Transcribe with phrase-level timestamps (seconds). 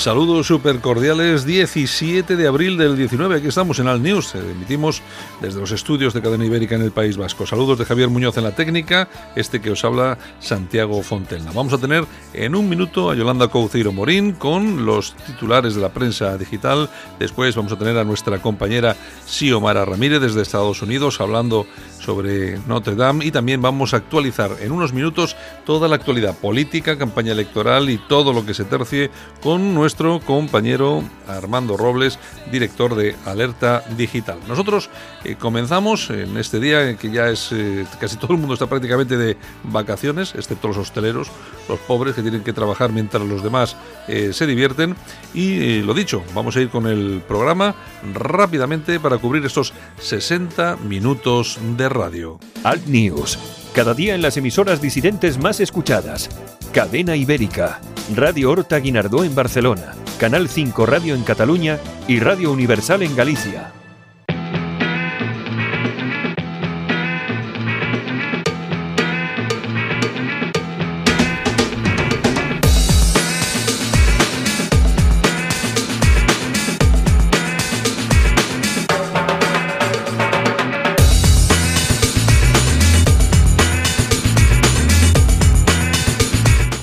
[0.00, 5.02] Saludos súper cordiales, 17 de abril del 19, aquí estamos en Al News, emitimos
[5.42, 7.46] desde los estudios de Cadena Ibérica en el País Vasco.
[7.46, 11.52] Saludos de Javier Muñoz en la técnica, este que os habla Santiago Fontelna.
[11.52, 15.90] Vamos a tener en un minuto a Yolanda Couceiro Morín con los titulares de la
[15.90, 21.66] prensa digital, después vamos a tener a nuestra compañera Xiomara Ramírez desde Estados Unidos hablando
[21.98, 26.96] sobre Notre Dame y también vamos a actualizar en unos minutos toda la actualidad política,
[26.96, 29.10] campaña electoral y todo lo que se tercie
[29.42, 29.89] con nuestro
[30.24, 32.18] compañero Armando Robles,
[32.50, 34.38] director de Alerta Digital.
[34.48, 34.90] Nosotros
[35.24, 39.16] eh, comenzamos en este día que ya es eh, casi todo el mundo está prácticamente
[39.16, 41.30] de vacaciones, excepto los hosteleros,
[41.68, 43.76] los pobres que tienen que trabajar mientras los demás
[44.08, 44.96] eh, se divierten
[45.34, 47.74] y lo dicho, vamos a ir con el programa
[48.14, 52.38] rápidamente para cubrir estos 60 minutos de radio.
[52.64, 53.38] Alt News.
[53.74, 56.28] Cada día en las emisoras disidentes más escuchadas.
[56.72, 57.80] Cadena Ibérica.
[58.14, 59.94] Radio Horta Guinardó en Barcelona.
[60.18, 63.79] Canal 5 Radio en Cataluña y Radio Universal en Galicia.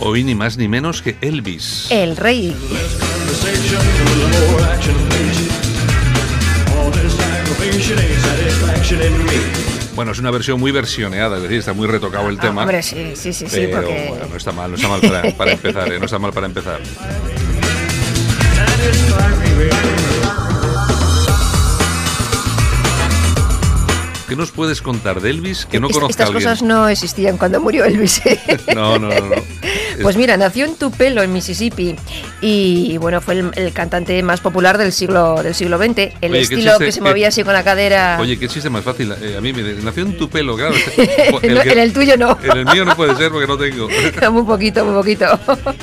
[0.10, 1.88] Hoy ni más ni menos que Elvis.
[1.92, 2.56] El rey.
[9.96, 12.62] Bueno, es una versión muy versioneada, es decir, está muy retocado el tema.
[12.62, 14.06] Hombre, sí, sí, sí, sí, pero porque...
[14.08, 16.00] bueno, no está mal, no está mal para, para empezar, ¿eh?
[16.00, 16.80] no está mal para empezar.
[24.28, 26.44] ¿Qué nos puedes contar de Elvis que no conozca Estas a alguien?
[26.44, 28.22] cosas no existían cuando murió Elvis.
[28.76, 29.20] No, no, no.
[29.20, 29.36] no.
[30.02, 31.96] Pues mira, nació en Tupelo, en Mississippi,
[32.42, 36.14] y bueno, fue el, el cantante más popular del siglo del siglo XX.
[36.22, 38.18] El Oye, estilo chiste, que se movía así con la cadera.
[38.20, 39.14] Oye, qué chiste más fácil.
[39.22, 40.76] Eh, a mí me nació en tu pelo, claro.
[41.48, 42.38] No, en el tuyo no.
[42.44, 43.88] En el mío no puede ser porque no tengo.
[44.32, 45.40] muy poquito, muy poquito.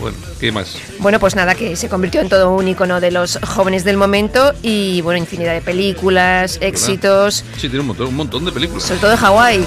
[0.00, 0.76] Bueno, ¿qué más?
[1.00, 4.52] Bueno, pues nada, que se convirtió en todo un icono de los jóvenes del momento
[4.62, 8.84] y bueno, infinidad de películas, éxitos, Sí, tiene un montón, un montón de películas.
[8.84, 9.64] sobre todo de Hawái.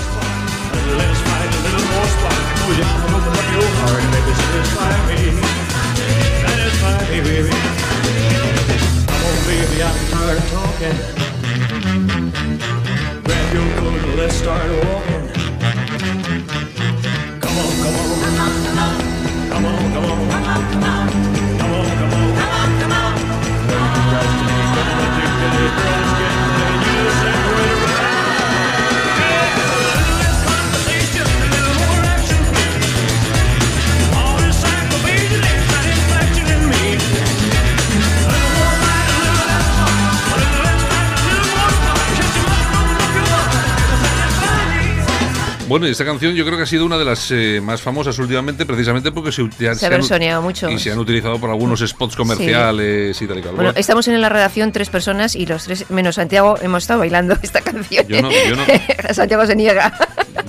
[45.75, 48.17] Bueno, y esta canción yo creo que ha sido una de las eh, más famosas
[48.19, 50.69] últimamente, precisamente porque se, ut- Se ha han- versioneado mucho.
[50.69, 53.55] Y se han utilizado por algunos spots comerciales y tal y cual.
[53.55, 57.37] Bueno, estamos en la redacción tres personas y los tres, menos Santiago, hemos estado bailando
[57.43, 58.07] esta canción.
[58.07, 58.63] Yo no, yo no.
[59.13, 59.93] Santiago se niega.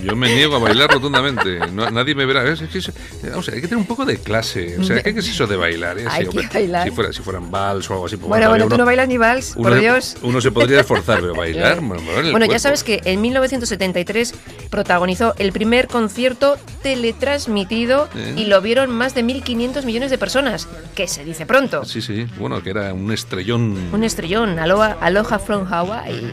[0.04, 1.58] Yo me niego a bailar rotundamente.
[1.72, 2.48] No- nadie me verá.
[2.48, 2.92] Es que eso-
[3.24, 4.76] vamos a ver, hay que tener un poco de clase.
[4.78, 5.98] O sea, ¿qué, es eso de bailar?
[5.98, 6.04] eh?
[6.08, 6.84] Hay Sí, que hombre, bailar.
[6.88, 8.16] Si, fuera, si fueran vals o algo así.
[8.16, 10.16] pues Bueno, bueno, tú uno- no bailas ni vals, uno por se- Dios.
[10.22, 11.80] Uno se podría esforzar, pero bailar.
[11.80, 14.34] bueno, Bueno, ya sabes que en 1973
[14.70, 18.34] protagonizó el primer concierto teletransmitido ¿Eh?
[18.36, 21.84] y lo vieron más de 1.500 millones de personas, que se dice pronto.
[21.84, 22.26] Sí, sí.
[22.38, 23.76] Bueno, que era un estrellón.
[23.92, 26.32] Un estrellón, aloha, aloha from Hawaii.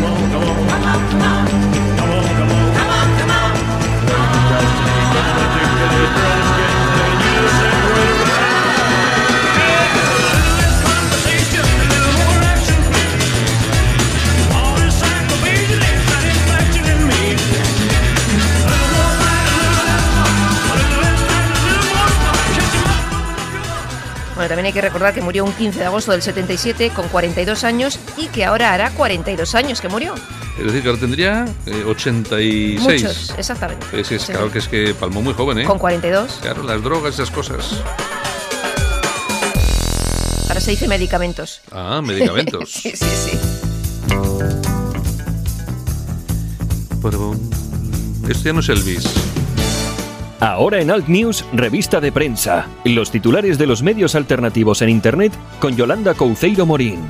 [0.00, 0.16] Bueno,
[0.68, 1.47] Bueno, también
[24.68, 28.26] hay que recordar que murió un 15 de agosto del 77 con 42 años y
[28.26, 30.14] que ahora hará 42 años que murió.
[30.58, 33.02] Es decir, que ahora tendría eh, 86.
[33.02, 33.86] Muchos, exactamente.
[33.98, 34.32] Es, es Sí.
[34.32, 35.64] claro que es que palmó muy joven, ¿eh?
[35.64, 36.38] Con 42.
[36.42, 37.82] Claro, las drogas, esas cosas.
[40.48, 41.62] Ahora se dice medicamentos.
[41.72, 42.70] Ah, medicamentos.
[42.82, 43.38] Sí, sí, sí.
[48.28, 49.04] Esto ya no es Elvis.
[50.40, 52.68] Ahora en Alt News, revista de prensa.
[52.84, 57.00] Los titulares de los medios alternativos en Internet con Yolanda Couceiro Morín.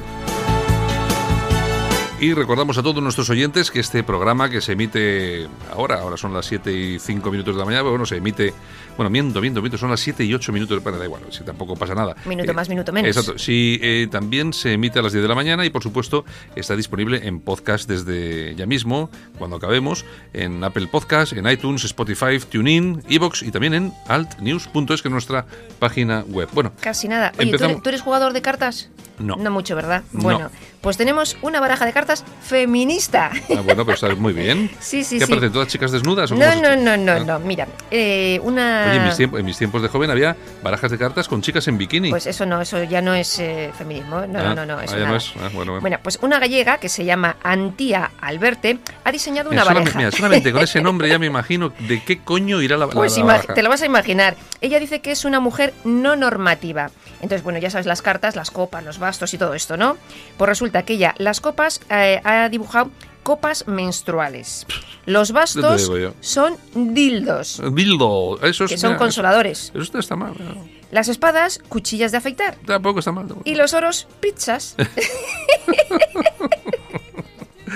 [2.21, 6.33] Y recordamos a todos nuestros oyentes que este programa que se emite ahora, ahora son
[6.33, 8.55] las 7 y 5 minutos de la mañana, bueno, se emite,
[8.99, 11.75] bueno, miento, miento, miento, son las 7 y 8 minutos, bueno, da igual, si tampoco
[11.77, 12.15] pasa nada.
[12.27, 13.09] Minuto Eh, más, minuto menos.
[13.17, 16.27] Exacto, sí, eh, también se emite a las 10 de la mañana y por supuesto
[16.55, 19.09] está disponible en podcast desde ya mismo,
[19.39, 20.05] cuando acabemos,
[20.35, 25.47] en Apple Podcast, en iTunes, Spotify, TuneIn, Evox y también en altnews.es, que es nuestra
[25.79, 26.49] página web.
[26.53, 27.33] Bueno, Casi nada.
[27.39, 28.91] Oye, ¿tú eres, tú eres jugador de cartas?
[29.19, 29.37] No.
[29.37, 30.03] No mucho, ¿verdad?
[30.13, 30.23] No.
[30.23, 33.31] Bueno, pues tenemos una baraja de cartas feminista.
[33.33, 34.71] ah, bueno, pero está muy bien.
[34.81, 35.33] Sí, sí, ¿Qué sí.
[35.33, 36.31] aparecen todas chicas desnudas?
[36.33, 37.19] o No, no, no, no, Ah.
[37.21, 37.39] no.
[37.41, 38.88] Mira, eh, una.
[38.91, 41.67] Oye, en mis, tiempos, en mis tiempos de joven había barajas de cartas con chicas
[41.69, 42.11] en bikini.
[42.11, 44.27] Pues eso no, eso ya no es eh, feminismo.
[44.27, 44.81] No, Ah, no, no, no.
[44.81, 45.33] Eso ah, no es.
[45.37, 45.81] Ah, bueno, bueno.
[45.81, 49.99] Bueno, pues una gallega que se llama Antía Alberte ha diseñado Mira, una solamente, baraja.
[49.99, 53.17] mira, solamente con ese nombre ya me imagino de qué coño irá la, la- Pues
[53.19, 53.55] la baraja.
[53.55, 54.37] te lo vas a imaginar.
[54.61, 56.91] Ella dice que es una mujer no normativa.
[57.21, 59.97] Entonces, bueno, ya sabes las cartas, las copas, los bastos y todo esto, ¿no?
[60.37, 62.91] Pues resulta que ella las copas eh, ha dibujado
[63.23, 64.67] copas menstruales.
[65.05, 68.71] Los bastos son dildos, Dildo, eso es.
[68.71, 69.71] que son mira, consoladores.
[69.75, 70.35] Eso, eso está mal.
[70.39, 70.79] no.
[70.91, 72.57] Las espadas, cuchillas de afeitar.
[72.65, 73.27] Tampoco está mal.
[73.45, 74.75] Y los oros, pizzas.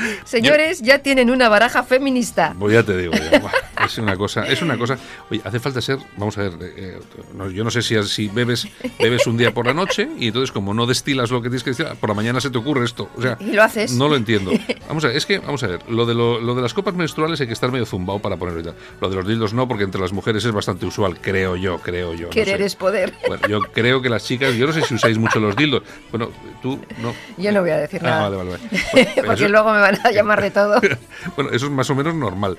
[0.24, 2.54] Señores, ya tienen una baraja feminista.
[2.58, 3.42] Pues ya te digo, ya,
[3.84, 4.96] es una cosa, es una cosa.
[5.30, 7.00] Oye, hace falta ser, vamos a ver, eh, eh,
[7.34, 8.66] no, yo no sé si, si bebes,
[8.98, 11.70] bebes un día por la noche y entonces como no destilas lo que tienes que
[11.70, 13.10] destilar, por la mañana se te ocurre esto.
[13.16, 13.92] O sea, Y lo haces.
[13.92, 14.50] No lo entiendo.
[14.88, 16.94] Vamos a ver, es que, vamos a ver, lo de, lo, lo de las copas
[16.94, 18.74] menstruales hay que estar medio zumbado para ponerlo y tal.
[19.00, 22.12] Lo de los dildos no, porque entre las mujeres es bastante usual, creo yo, creo
[22.14, 22.26] yo.
[22.26, 22.64] no Querer sé.
[22.66, 23.12] es poder.
[23.26, 25.82] Bueno, yo creo que las chicas, yo no sé si usáis mucho los dildos.
[26.10, 26.30] Bueno,
[26.60, 27.14] tú no.
[27.38, 28.22] Yo no voy a decir Ah, nada.
[28.28, 28.62] vale, vale, vale.
[28.92, 30.80] Bueno, Porque eso- luego me van a llamar de todo.
[31.36, 32.58] bueno, eso es más o menos normal.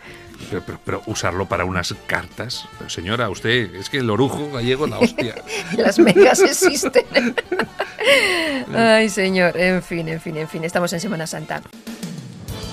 [0.49, 2.65] Pero, pero- pero usarlo para unas cartas.
[2.77, 5.35] Pero señora, usted, es que el orujo gallego, la hostia.
[5.77, 7.03] Las megas existen.
[8.75, 9.57] Ay, señor.
[9.57, 10.63] En fin, en fin, en fin.
[10.63, 11.61] Estamos en Semana Santa.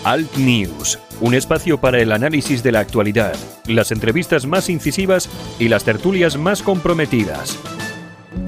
[0.05, 3.35] Alt News, un espacio para el análisis de la actualidad,
[3.67, 5.29] las entrevistas más incisivas
[5.59, 7.59] y las tertulias más comprometidas.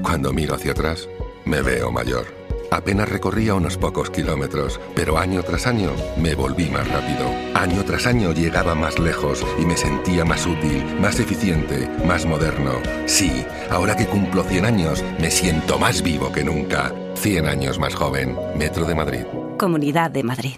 [0.01, 1.07] Cuando miro hacia atrás,
[1.45, 2.25] me veo mayor.
[2.73, 7.29] Apenas recorría unos pocos kilómetros, pero año tras año me volví más rápido.
[7.53, 12.71] Año tras año llegaba más lejos y me sentía más útil, más eficiente, más moderno.
[13.05, 16.91] Sí, ahora que cumplo 100 años, me siento más vivo que nunca.
[17.13, 18.35] 100 años más joven.
[18.57, 19.25] Metro de Madrid.
[19.59, 20.55] Comunidad de Madrid.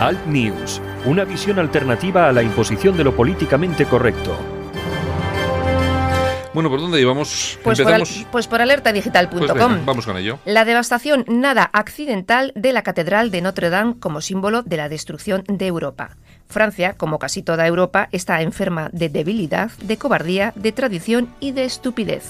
[0.00, 4.57] Alt News, una visión alternativa a la imposición de lo políticamente correcto.
[6.58, 7.56] Bueno, ¿por dónde íbamos?
[7.62, 8.02] Pues por, al-
[8.32, 9.46] pues por alertadigital.com.
[9.46, 10.40] Pues vamos con ello.
[10.44, 15.44] La devastación nada accidental de la Catedral de Notre Dame como símbolo de la destrucción
[15.46, 16.16] de Europa.
[16.48, 21.62] Francia, como casi toda Europa, está enferma de debilidad, de cobardía, de tradición y de
[21.64, 22.24] estupidez.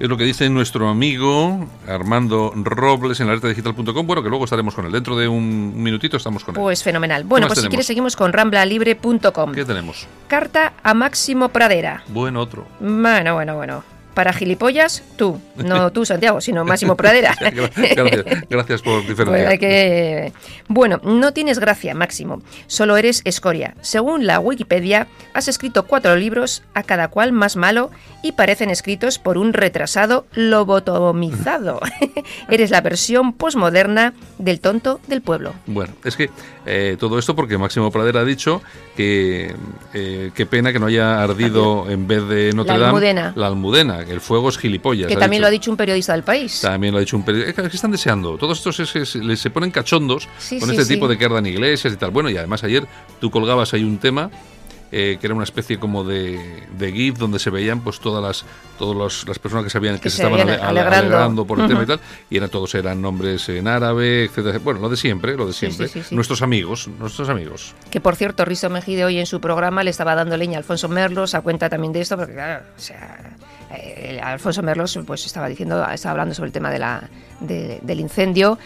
[0.00, 4.06] Es lo que dice nuestro amigo Armando Robles en la digital.com.
[4.06, 4.92] Bueno, que luego estaremos con él.
[4.92, 6.60] Dentro de un minutito estamos con él.
[6.62, 7.24] Pues fenomenal.
[7.24, 7.72] Bueno, pues si tenemos?
[7.72, 9.52] quieres seguimos con ramblalibre.com.
[9.52, 10.06] ¿Qué tenemos?
[10.26, 12.02] Carta a Máximo Pradera.
[12.08, 12.66] Buen otro.
[12.80, 13.84] Bueno, bueno, bueno.
[14.20, 15.40] Para gilipollas, tú.
[15.56, 17.34] No tú, Santiago, sino Máximo Pradera.
[17.40, 19.58] gracias, gracias por Pues diferenciar.
[19.58, 20.34] que...
[20.68, 22.42] Bueno, no tienes gracia, Máximo.
[22.66, 23.76] Solo eres escoria.
[23.80, 27.90] Según la Wikipedia, has escrito cuatro libros, a cada cual más malo,
[28.22, 31.80] y parecen escritos por un retrasado lobotomizado.
[32.50, 35.54] eres la versión posmoderna del tonto del pueblo.
[35.66, 36.28] Bueno, es que
[36.66, 38.60] eh, todo esto porque Máximo Pradera ha dicho
[38.98, 39.54] que
[39.94, 43.32] eh, qué pena que no haya ardido en vez de Notre Dame almudena.
[43.34, 45.06] la almudena, que el fuego es gilipollas.
[45.08, 46.60] que también lo ha dicho un periodista del país.
[46.60, 47.62] También lo ha dicho un periodista.
[47.62, 48.36] Es que están deseando.
[48.38, 50.94] Todos estos es- es- les- se ponen cachondos Sí, con sí, este sí.
[50.94, 52.10] tipo de que ardan iglesias y tal.
[52.10, 52.86] Bueno, y además ayer
[53.20, 54.30] tú colgabas ahí un tema
[54.92, 58.44] eh, que era una especie como de, de GIF donde se veían pues todas las
[58.76, 60.96] todas las, las personas que sabían que, Que se, se estaban ale- alegrando.
[61.16, 64.80] alegrando por el tema y tal y eran todos eran nombres en árabe etcétera bueno
[64.80, 66.14] lo de siempre lo de siempre sí, sí, sí.
[66.16, 70.16] nuestros amigos nuestros amigos Que por cierto, Risto Mejide hoy en su programa le estaba
[70.16, 73.29] dando leña a Alfonso Merlos a cuenta también de esto, porque claro, o sea,
[73.72, 77.08] eh, Alfonso Merlos pues estaba diciendo, estaba hablando sobre el tema de la,
[77.40, 78.58] de- del incendio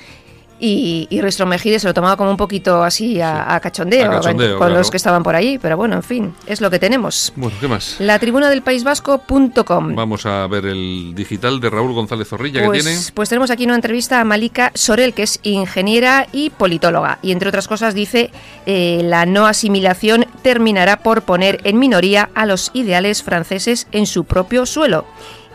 [0.60, 4.14] Y, y Risto Mejide se lo tomaba como un poquito así a, a cachondeo, A
[4.16, 4.74] cachondeo, con claro.
[4.74, 7.32] los que estaban por ahí, pero bueno, en fin, es lo que tenemos.
[7.36, 7.96] Bueno, ¿qué más?
[7.98, 9.94] La tribuna del País Vasco.com.
[9.94, 12.90] Vamos a ver el digital de Raúl González Zorrilla que tiene.
[12.92, 17.18] Pues, pues tenemos aquí una entrevista a Malika Sorel, que es ingeniera y politóloga.
[17.22, 18.30] Y entre otras cosas dice,
[18.66, 24.24] eh, la no asimilación terminará por poner en minoría a los ideales franceses en su
[24.24, 25.04] propio suelo.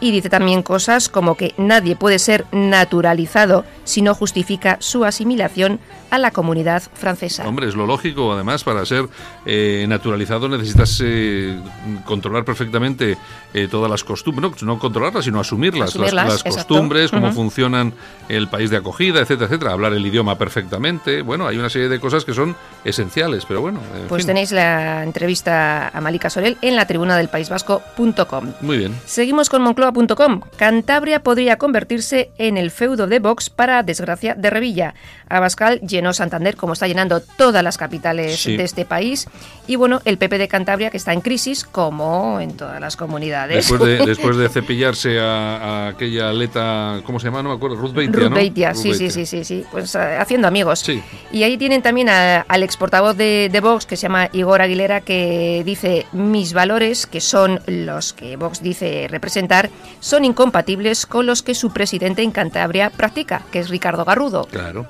[0.01, 5.79] Y dice también cosas como que nadie puede ser naturalizado si no justifica su asimilación
[6.12, 7.48] a la comunidad francesa.
[7.48, 8.34] Hombre, es lo lógico.
[8.34, 9.08] Además, para ser
[9.46, 11.60] eh, naturalizado necesitas eh,
[12.06, 13.18] controlar perfectamente
[13.53, 14.63] eh, todas las costumbres.
[14.63, 15.89] No, no controlarlas, sino asumirlas.
[15.89, 17.36] Asumirlas, las, las costumbres, cómo Ujú.
[17.36, 17.94] funcionan
[18.27, 19.72] el país de acogida, etcétera, etcétera.
[19.74, 21.22] Hablar el idioma perfectamente.
[21.22, 23.79] Bueno, hay una serie de cosas que son esenciales, pero bueno.
[23.96, 24.27] en Pues fin.
[24.27, 28.53] tenéis la entrevista a Malika Sorel en la tribuna del País Vasco.com.
[28.62, 28.96] Muy bien.
[29.06, 30.41] Seguimos con Moncloa.com.
[30.58, 34.93] Cantabria podría convertirse en el feudo de Vox para desgracia de Revilla.
[35.29, 38.58] Abascal llenó Santander como está llenando todas las capitales Sí.
[38.58, 39.27] de este país.
[39.67, 43.55] Y bueno, el PP de Cantabria que está en crisis como en todas las comunidades.
[43.67, 47.43] Después de, después de cepillarse a, a aquella aleta, ¿cómo se llama?
[47.43, 48.36] No me acuerdo, Ruth Beitia, Ruth ¿no?
[48.36, 49.12] Beitia, Ruth sí, sí, Beitia.
[49.12, 50.79] sí, sí, sí, pues eh, haciendo amigos.
[50.79, 51.01] Sí.
[51.31, 54.62] Y ahí tienen también a- al ex portavoz de, de Vox, que se llama Igor
[54.62, 59.69] Aguilera, que dice, mis valores, que son los que Vox dice representar,
[60.00, 64.45] son incompatibles con los que su presidente en Cantabria practica, que es Ricardo Garrudo.
[64.45, 64.88] Claro.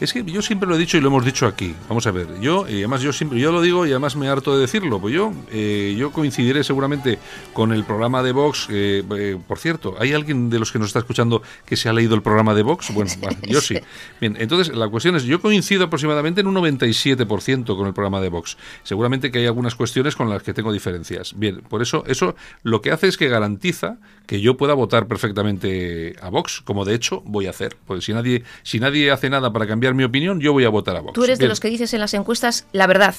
[0.00, 1.74] Es que yo siempre lo he dicho y lo hemos dicho aquí.
[1.88, 4.54] Vamos a ver, yo, y además yo siempre, yo lo digo y además me harto
[4.54, 7.18] de decirlo, pues yo, eh, yo coincidiré seguramente
[7.52, 8.68] con el programa de Vox.
[8.70, 11.92] eh, eh, por cierto, ¿hay alguien de los que nos está escuchando que se ha
[11.92, 12.94] leído el programa de Vox?
[12.94, 13.10] Bueno,
[13.42, 13.78] yo sí.
[14.20, 18.28] Bien, entonces la cuestión es, yo coincido aproximadamente en un 97% con el programa de
[18.28, 18.56] Vox.
[18.84, 21.34] Seguramente que hay algunas cuestiones con las que tengo diferencias.
[21.36, 23.96] Bien, por eso, eso lo que hace es que garantiza
[24.28, 27.78] que yo pueda votar perfectamente a Vox, como de hecho voy a hacer.
[27.86, 30.96] Porque si nadie, si nadie hace nada para cambiar mi opinión, yo voy a votar
[30.96, 31.14] a Vox.
[31.14, 33.14] Tú eres de los que dices en las encuestas la verdad.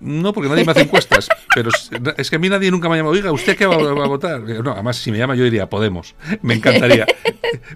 [0.00, 1.28] No, porque nadie me hace encuestas.
[1.54, 1.70] pero
[2.16, 3.14] es- que a mí nadie nunca me ha llamado.
[3.14, 4.40] Oiga, ¿usted qué va, va a votar?
[4.42, 6.14] No, además, si me llama, yo diría Podemos.
[6.42, 7.06] Me encantaría.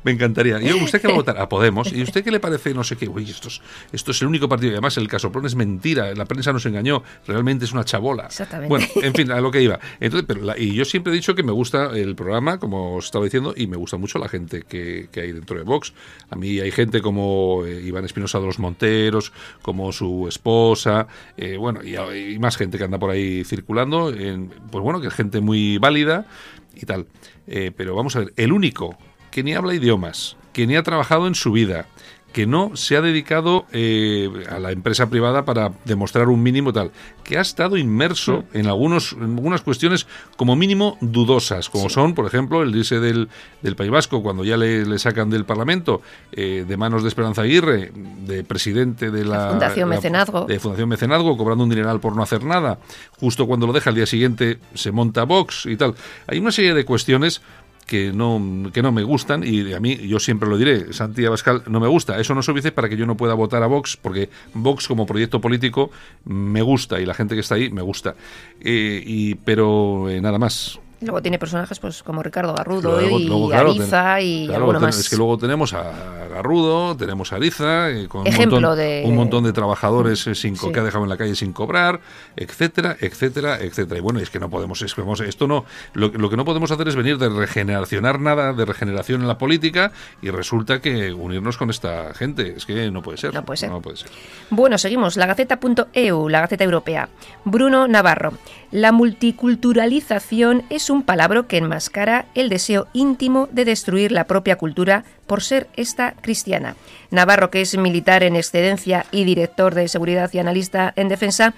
[0.05, 0.61] Me encantaría.
[0.61, 1.39] Y ¿usted qué va a votar?
[1.39, 1.93] A Podemos.
[1.93, 2.75] ¿Y usted qué le parece?
[2.75, 3.09] No sé qué.
[3.09, 3.63] Uy, esto es,
[3.93, 4.73] esto es el único partido.
[4.73, 6.13] Y además, el casoplón es mentira.
[6.15, 7.03] La prensa nos engañó.
[7.27, 8.25] Realmente es una chabola.
[8.27, 8.69] Exactamente.
[8.69, 9.79] Bueno, en fin, a lo que iba.
[10.01, 13.07] Entonces, pero la- y yo siempre he dicho que me gusta el programa, como os
[13.07, 15.93] estaba diciendo, y me gusta mucho la gente que, que hay dentro de Vox.
[16.31, 21.57] A mí hay gente como eh, Iván Espinosa de los Monteros, como su esposa, eh,
[21.57, 24.11] bueno, y, y más gente que anda por ahí circulando.
[24.15, 26.27] en- pues bueno, que es gente muy válida
[26.75, 27.07] y tal.
[27.47, 28.97] Eh, pero vamos a ver, el único
[29.31, 31.87] que ni habla idiomas, que ni ha trabajado en su vida,
[32.33, 36.93] que no se ha dedicado eh, a la empresa privada para demostrar un mínimo tal,
[37.25, 40.07] que ha estado inmerso en, algunos, en algunas cuestiones
[40.37, 43.29] como mínimo dudosas, como son, por ejemplo, el irse del,
[43.63, 47.43] del País Vasco cuando ya le, le sacan del Parlamento eh, de manos de Esperanza
[47.43, 50.45] Aguirre, de presidente de la, La Fundación la- Mecenazgo.
[50.47, 52.79] de Fundación Mecenazgo, cobrando un dineral por no hacer nada,
[53.19, 55.95] justo cuando lo deja al día siguiente se monta Vox y tal.
[56.27, 57.43] Hay una serie de cuestiones
[57.87, 61.63] que no, que no me gustan y a mí, yo siempre lo diré, Santi Abascal
[61.67, 62.21] no me gusta.
[62.21, 65.41] Eso no dice para que yo no pueda votar a Vox, porque Vox como proyecto
[65.41, 65.91] político
[66.25, 68.15] me gusta y la gente que está ahí me gusta.
[68.61, 70.79] Eh, y, pero eh, nada más.
[71.01, 74.61] Luego tiene personajes pues como Ricardo Garrudo Luego- y luego, claro, Ariza ten- y claro,
[74.65, 74.99] alguno ten- más.
[74.99, 79.03] Es que luego tenemos a Garrudo, tenemos a Ariza, eh, con un Ejemplo montón, de-
[79.07, 80.71] un montón de trabajadores eh, sin Sí.
[80.71, 82.01] que ha dejado en la calle sin cobrar,
[82.37, 83.99] etcétera, etcétera, etcétera.
[83.99, 85.65] Y bueno, es que no podemos, es que vamos, esto no,
[85.95, 89.39] lo, lo que no podemos hacer es venir de regeneracionar nada, de regeneración en la
[89.39, 93.33] política, y resulta que unirnos con esta gente, es que no puede ser.
[93.33, 93.71] No puede ser.
[93.71, 94.11] No puede ser.
[94.51, 95.17] Bueno, seguimos.
[95.17, 97.09] La Gaceta.eu, la Gaceta Europea.
[97.45, 98.35] Bruno Navarro.
[98.71, 105.05] La multiculturalización es un palabra que enmascara el deseo íntimo de destruir la propia cultura
[105.31, 106.75] por ser esta cristiana.
[107.13, 111.55] Navarro, que es militar en excedencia y director de seguridad y analista en defensa,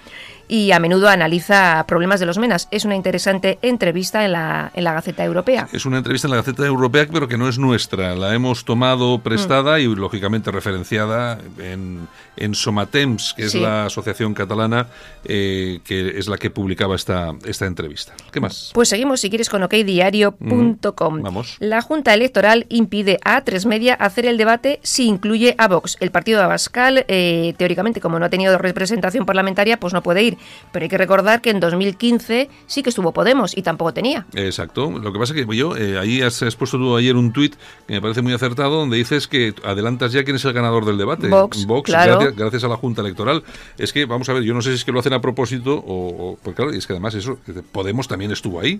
[0.47, 2.67] y a menudo analiza problemas de los menas.
[2.69, 5.67] Es una interesante entrevista en la, en la Gaceta Europea.
[5.71, 8.15] Es una entrevista en la Gaceta Europea, pero que no es nuestra.
[8.15, 14.87] La hemos tomado prestada y, lógicamente, referenciada en, en Somatems, que es la asociación catalana
[15.25, 18.13] eh, que es la que publicaba esta, esta entrevista.
[18.31, 18.71] ¿Qué más?
[18.73, 21.19] Pues seguimos, si quieres, con okdiario.com.
[21.19, 21.55] Mm, vamos.
[21.59, 25.97] La Junta Electoral impide a A3 Media hacer el debate si incluye a Vox.
[25.99, 30.23] El partido de Abascal, eh, teóricamente, como no ha tenido representación parlamentaria, pues no puede
[30.23, 30.37] ir.
[30.71, 34.25] Pero hay que recordar que en 2015 sí que estuvo Podemos y tampoco tenía.
[34.33, 34.89] Exacto.
[34.91, 37.55] Lo que pasa es que yo, eh, ahí has, has puesto tú ayer un tuit
[37.87, 40.97] que me parece muy acertado, donde dices que adelantas ya quién es el ganador del
[40.97, 41.27] debate.
[41.27, 42.13] Vox, claro.
[42.13, 43.43] gracias, gracias a la Junta Electoral.
[43.77, 45.75] Es que, vamos a ver, yo no sé si es que lo hacen a propósito
[45.75, 47.37] o, o- pues claro, y es que además eso,
[47.71, 48.77] Podemos también estuvo ahí.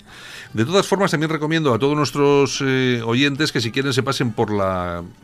[0.54, 4.34] De todas formas, también recomiendo a todos nuestros eh, oyentes que si quieren se pasen
[4.34, 4.73] por la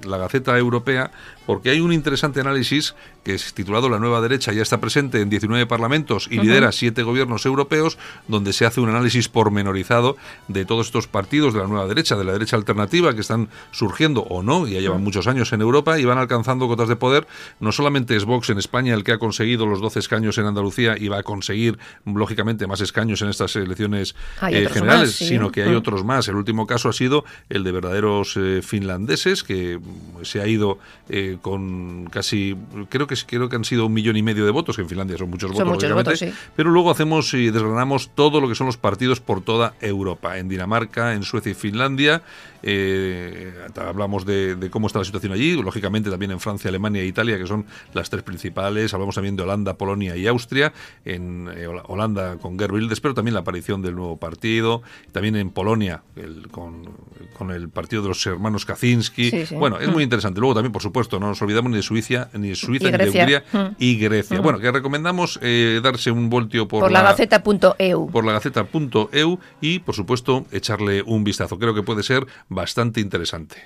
[0.06, 1.12] la, Gaceta Europea
[1.50, 5.32] porque hay un interesante análisis que es titulado La nueva derecha, ya está presente en
[5.32, 10.16] 19 parlamentos y lidera siete gobiernos europeos, donde se hace un análisis pormenorizado
[10.48, 14.22] de todos estos partidos de la nueva derecha, de la derecha alternativa, que están surgiendo
[14.30, 17.26] o no, ya llevan muchos años en Europa y van alcanzando cotas de poder.
[17.60, 20.98] No solamente es Vox en España el que ha conseguido los 12 escaños en Andalucía
[21.00, 24.14] y va a conseguir, lógicamente, más escaños en estas elecciones
[24.48, 25.28] eh, generales, más, sí.
[25.30, 25.78] sino que hay Mm.
[25.78, 26.28] otros más.
[26.28, 30.78] El último caso ha sido el de verdaderos eh, finlandeses, que mm, se ha ido
[31.10, 32.56] eh, con casi,
[32.90, 35.18] creo que creo que han sido un millón y medio de votos, que en Finlandia
[35.18, 36.52] son muchos Son votos, muchos lógicamente, votos, sí.
[36.56, 40.50] pero luego hacemos y desgranamos todo lo que son los partidos por toda Europa, en
[40.50, 42.22] Dinamarca, en Suecia y Finlandia.
[42.62, 47.06] eh, hablamos de, de cómo está la situación allí, lógicamente también en Francia, Alemania e
[47.06, 48.94] Italia, que son las tres principales.
[48.94, 50.74] Hablamos también de Holanda, Polonia y Austria.
[51.06, 54.82] En eh, Hol- Holanda con Gerd Wilders, pero también la aparición del nuevo partido.
[55.12, 56.90] También en Polonia el- con,
[57.38, 59.30] con el partido de los hermanos Kaczynski.
[59.32, 59.56] Sí, sí.
[59.56, 59.92] Bueno, es Mm.
[59.94, 60.40] muy interesante.
[60.40, 63.10] Luego también, por supuesto, no nos olvidamos ni de Suiza, ni de Suiza, ni de.
[63.10, 63.76] Hungría Mm.
[63.78, 64.40] y Grecia.
[64.40, 64.44] Mm.
[64.44, 68.10] Bueno, que recomendamos eh, darse un voltio por, Por la gaceta.eu.
[68.12, 71.58] por la gaceta.eu y, por supuesto, echarle un vistazo.
[71.58, 73.58] Creo que puede ser bastante interesante.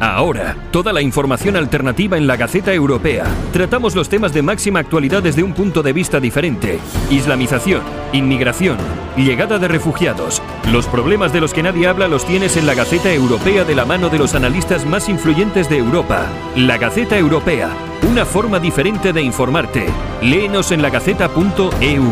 [0.00, 3.24] Ahora, toda la información alternativa en la Gaceta Europea.
[3.52, 6.78] Tratamos los temas de máxima actualidad desde un punto de vista diferente.
[7.10, 8.76] Islamización, inmigración,
[9.24, 10.42] llegada de refugiados.
[10.70, 13.84] Los problemas de los que nadie habla los tienes en la Gaceta Europea de la
[13.84, 16.26] mano de los analistas más influyentes de Europa.
[16.56, 17.70] La Gaceta Europea,
[18.08, 19.86] una forma diferente de informarte.
[20.22, 22.04] Léenos en lagaceta.eu.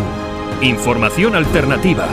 [0.62, 2.08] Información alternativa.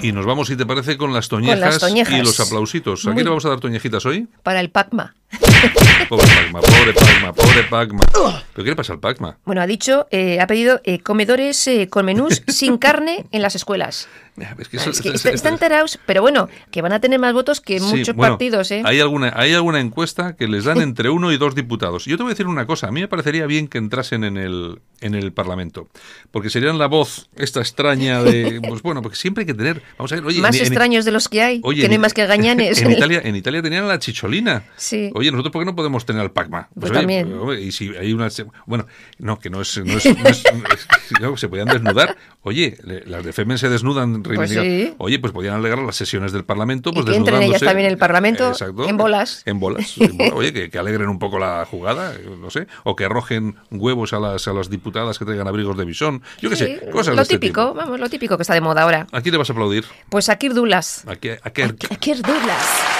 [0.00, 2.14] Y nos vamos, si te parece, con las toñejas, las toñejas.
[2.14, 3.04] y los aplausitos.
[3.04, 4.28] ¿A Muy- quién le vamos a dar toñejitas hoy?
[4.42, 5.14] Para el PACMA.
[6.08, 8.00] Pobre Pacma, pobre Pacma, pobre Pacma.
[8.12, 9.38] ¿Pero qué le pasa al Pacma?
[9.44, 13.54] Bueno, ha dicho, eh, ha pedido eh, comedores eh, con menús sin carne en las
[13.54, 14.06] escuelas.
[14.58, 17.00] Es que eso- Es que es- está- es- están enterados, pero bueno, que van a
[17.00, 18.82] tener más votos que Sí, muchos bueno, partidos, ¿eh?
[18.84, 22.04] Hay alguna, hay alguna encuesta que les dan entre uno y dos diputados.
[22.06, 24.36] Yo te voy a decir una cosa, a mí me parecería bien que entrasen en
[24.36, 25.88] el, en el Parlamento,
[26.32, 30.10] porque serían la voz esta extraña de, pues bueno, porque siempre hay que tener, vamos
[30.10, 31.98] a ver, oye, más en- en- extraños de los que hay, Oye, que no hay
[31.98, 32.80] más que gañanes.
[32.82, 34.64] En Italia, en Italia tenían la chicholina.
[34.76, 35.10] Sí.
[35.14, 36.68] Oye, nosotros por qué no podemos tener al Pacma?
[36.74, 37.32] Pues oye, también.
[37.34, 38.28] hombre, y si hay una
[38.66, 38.86] bueno,
[39.18, 40.44] no, que no es, no es, no es-
[41.20, 42.16] no se podían desnudar.
[42.42, 44.94] Oye, le- las de Femen se desnudan sí.
[44.98, 47.92] Oye, pues podían alegar las sesiones del Parlamento, pues Y que entren ellas también en
[47.92, 48.88] el Parlamento Exacto.
[48.88, 49.42] en bolas.
[49.46, 49.96] En bolas.
[49.98, 50.32] en bolas.
[50.34, 54.20] Oye, que, que alegren un poco la jugada, no sé, o que arrojen huevos a
[54.20, 56.22] las a las diputadas que traigan abrigos de bisón.
[56.40, 57.74] Yo qué Sí, sé, cosas lo de este típico, tipo.
[57.74, 59.06] vamos, lo típico que está de moda ahora.
[59.12, 59.84] ¿A quién le vas a aplaudir?
[60.08, 61.04] Pues a Kirk Douglas.
[61.06, 62.93] ¿A qué, a qué- A.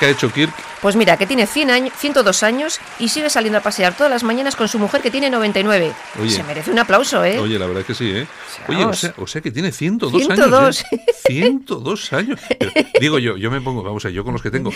[0.00, 0.52] qué ha hecho Kirk?
[0.80, 4.24] Pues mira, que tiene 100 años, 102 años y sigue saliendo a pasear todas las
[4.24, 5.92] mañanas con su mujer que tiene 99.
[6.18, 6.30] Oye.
[6.30, 7.38] Se merece un aplauso, ¿eh?
[7.38, 8.26] Oye, la verdad es que sí, ¿eh?
[8.66, 10.58] Oye, o sea, o sea que tiene 102, 102.
[10.58, 10.84] años.
[10.90, 11.04] ¿eh?
[11.26, 12.40] 102 años.
[12.58, 14.72] Pero, digo yo, yo me pongo, vamos a yo con los que tengo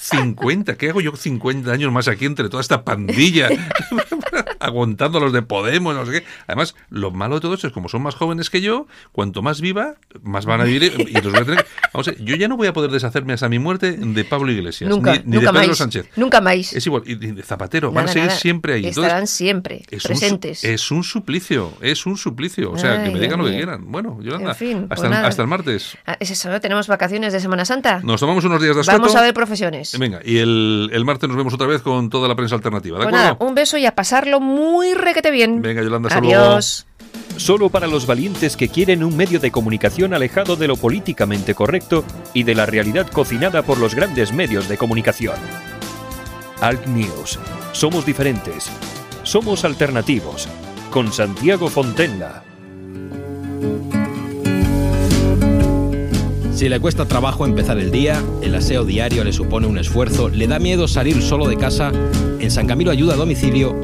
[0.00, 3.50] 50, ¿qué hago yo 50 años más aquí entre toda esta pandilla?
[4.64, 6.26] Aguantando a los de Podemos, no sé qué.
[6.46, 9.60] Además, lo malo de todo esto es como son más jóvenes que yo, cuanto más
[9.60, 11.66] viva, más van a vivir y los voy a tener.
[11.92, 14.50] Vamos a ver, yo ya no voy a poder deshacerme hasta mi muerte de Pablo
[14.50, 15.78] Iglesias, nunca, ni, ni nunca de Pedro más.
[15.78, 16.06] Sánchez.
[16.16, 16.72] Nunca más.
[16.72, 18.38] Es igual, y de Zapatero, van a Nada, seguir nada.
[18.40, 18.78] siempre ahí.
[18.86, 20.64] Entonces, Estarán siempre es un presentes.
[20.64, 22.72] es un suplicio, es un suplicio.
[22.72, 23.90] O sea, que Ay, me digan lo que quieran.
[23.90, 25.28] Bueno, Yolanda, En fin, pues hasta, el, nada.
[25.28, 25.96] hasta el martes.
[26.06, 26.48] Ah, ¿Es eso?
[26.60, 28.00] ¿Tenemos vacaciones de Semana Santa?
[28.02, 29.18] Nos tomamos unos días de Vamos asueto.
[29.18, 29.98] a ver profesiones.
[29.98, 33.04] Venga, y el, el martes nos vemos otra vez con toda la prensa alternativa, ¿de
[33.04, 33.34] Pues acuerdo?
[33.34, 34.53] nada, un beso y a pasarlo muy
[34.94, 35.62] requete bien.
[35.62, 36.44] Venga, Yolanda, luego.
[36.44, 36.86] Adiós.
[37.36, 42.04] Solo para los valientes que quieren un medio de comunicación alejado de lo políticamente correcto
[42.32, 45.36] y de la realidad cocinada por los grandes medios de comunicación.
[46.60, 47.38] Alt News.
[47.72, 48.70] Somos diferentes.
[49.24, 50.48] Somos alternativos.
[50.90, 52.44] Con Santiago Fontenla.
[56.52, 60.46] Si le cuesta trabajo empezar el día, el aseo diario le supone un esfuerzo, le
[60.46, 61.90] da miedo salir solo de casa,
[62.38, 63.83] en San Camilo Ayuda a Domicilio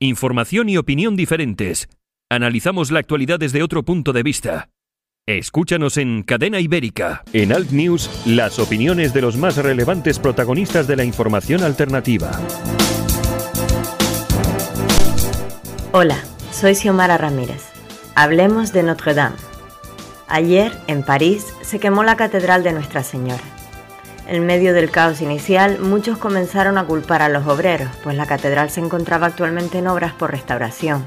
[0.00, 1.88] Información y opinión diferentes.
[2.30, 4.70] Analizamos la actualidad desde otro punto de vista.
[5.26, 7.24] Escúchanos en Cadena Ibérica.
[7.32, 12.30] En Alt News, las opiniones de los más relevantes protagonistas de la información alternativa.
[15.90, 17.64] Hola, soy Xiomara Ramírez.
[18.14, 19.36] Hablemos de Notre Dame.
[20.28, 23.57] Ayer, en París, se quemó la Catedral de Nuestra Señora.
[24.28, 28.68] En medio del caos inicial, muchos comenzaron a culpar a los obreros, pues la catedral
[28.68, 31.06] se encontraba actualmente en obras por restauración.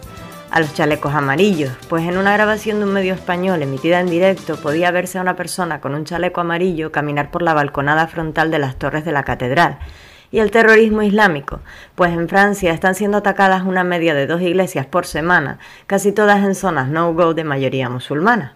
[0.50, 4.58] A los chalecos amarillos, pues en una grabación de un medio español emitida en directo
[4.58, 8.58] podía verse a una persona con un chaleco amarillo caminar por la balconada frontal de
[8.58, 9.78] las torres de la catedral.
[10.32, 11.60] Y el terrorismo islámico,
[11.94, 16.44] pues en Francia están siendo atacadas una media de dos iglesias por semana, casi todas
[16.44, 18.56] en zonas no-go de mayoría musulmana.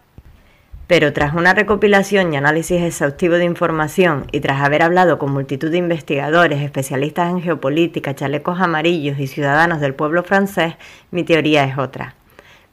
[0.88, 5.72] Pero tras una recopilación y análisis exhaustivo de información y tras haber hablado con multitud
[5.72, 10.76] de investigadores, especialistas en geopolítica, chalecos amarillos y ciudadanos del pueblo francés,
[11.10, 12.14] mi teoría es otra.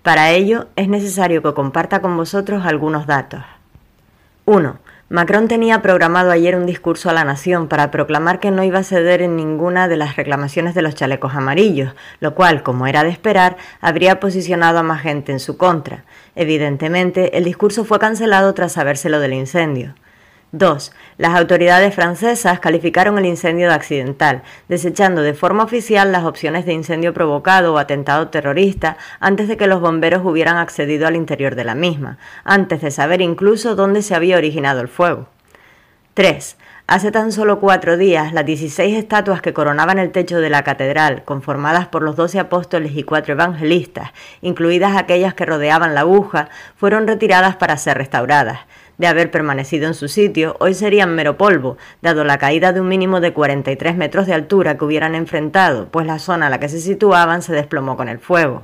[0.03, 3.43] Para ello es necesario que comparta con vosotros algunos datos.
[4.45, 4.79] 1.
[5.13, 8.83] Macron tenía programado ayer un discurso a la nación para proclamar que no iba a
[8.83, 13.11] ceder en ninguna de las reclamaciones de los chalecos amarillos, lo cual, como era de
[13.11, 16.05] esperar, habría posicionado a más gente en su contra.
[16.35, 19.93] Evidentemente, el discurso fue cancelado tras sabérselo del incendio.
[20.53, 20.93] 2.
[21.17, 26.75] Las autoridades francesas calificaron el incendio de accidental, desechando de forma oficial las opciones de
[26.75, 31.65] incendio provocado o atentado terrorista antes de que los bomberos hubieran accedido al interior de
[31.65, 35.27] la misma, antes de saber incluso dónde se había originado el fuego.
[36.13, 36.59] 3.
[36.87, 41.25] Hace tan solo cuatro días, las 16 estatuas que coronaban el techo de la catedral,
[41.25, 44.11] conformadas por los doce apóstoles y cuatro evangelistas,
[44.43, 48.59] incluidas aquellas que rodeaban la aguja, fueron retiradas para ser restauradas
[48.99, 52.89] de haber permanecido en su sitio, hoy serían mero polvo, dado la caída de un
[52.89, 56.69] mínimo de 43 metros de altura que hubieran enfrentado, pues la zona a la que
[56.69, 58.63] se situaban se desplomó con el fuego.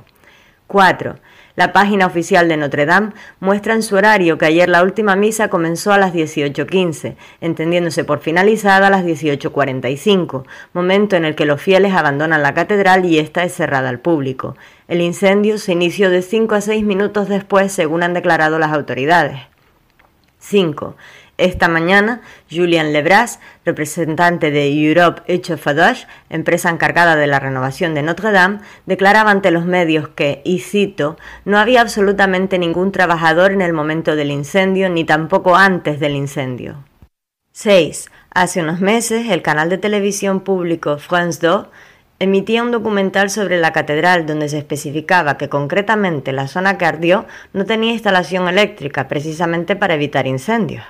[0.67, 1.15] 4.
[1.59, 3.11] La página oficial de Notre Dame
[3.41, 8.19] muestra en su horario que ayer la última misa comenzó a las 18.15, entendiéndose por
[8.19, 13.43] finalizada a las 18.45, momento en el que los fieles abandonan la catedral y esta
[13.43, 14.55] es cerrada al público.
[14.87, 19.41] El incendio se inició de 5 a 6 minutos después, según han declarado las autoridades.
[20.39, 20.95] 5.
[21.37, 22.19] Esta mañana,
[22.51, 29.31] Julian Lebras, representante de Europe Echafadosh, empresa encargada de la renovación de Notre Dame, declaraba
[29.31, 34.31] ante los medios que, y cito, no había absolutamente ningún trabajador en el momento del
[34.31, 36.83] incendio ni tampoco antes del incendio.
[37.53, 38.11] 6.
[38.31, 41.67] Hace unos meses, el canal de televisión público France 2
[42.19, 47.25] emitía un documental sobre la catedral donde se especificaba que concretamente la zona que ardió
[47.53, 50.83] no tenía instalación eléctrica precisamente para evitar incendios.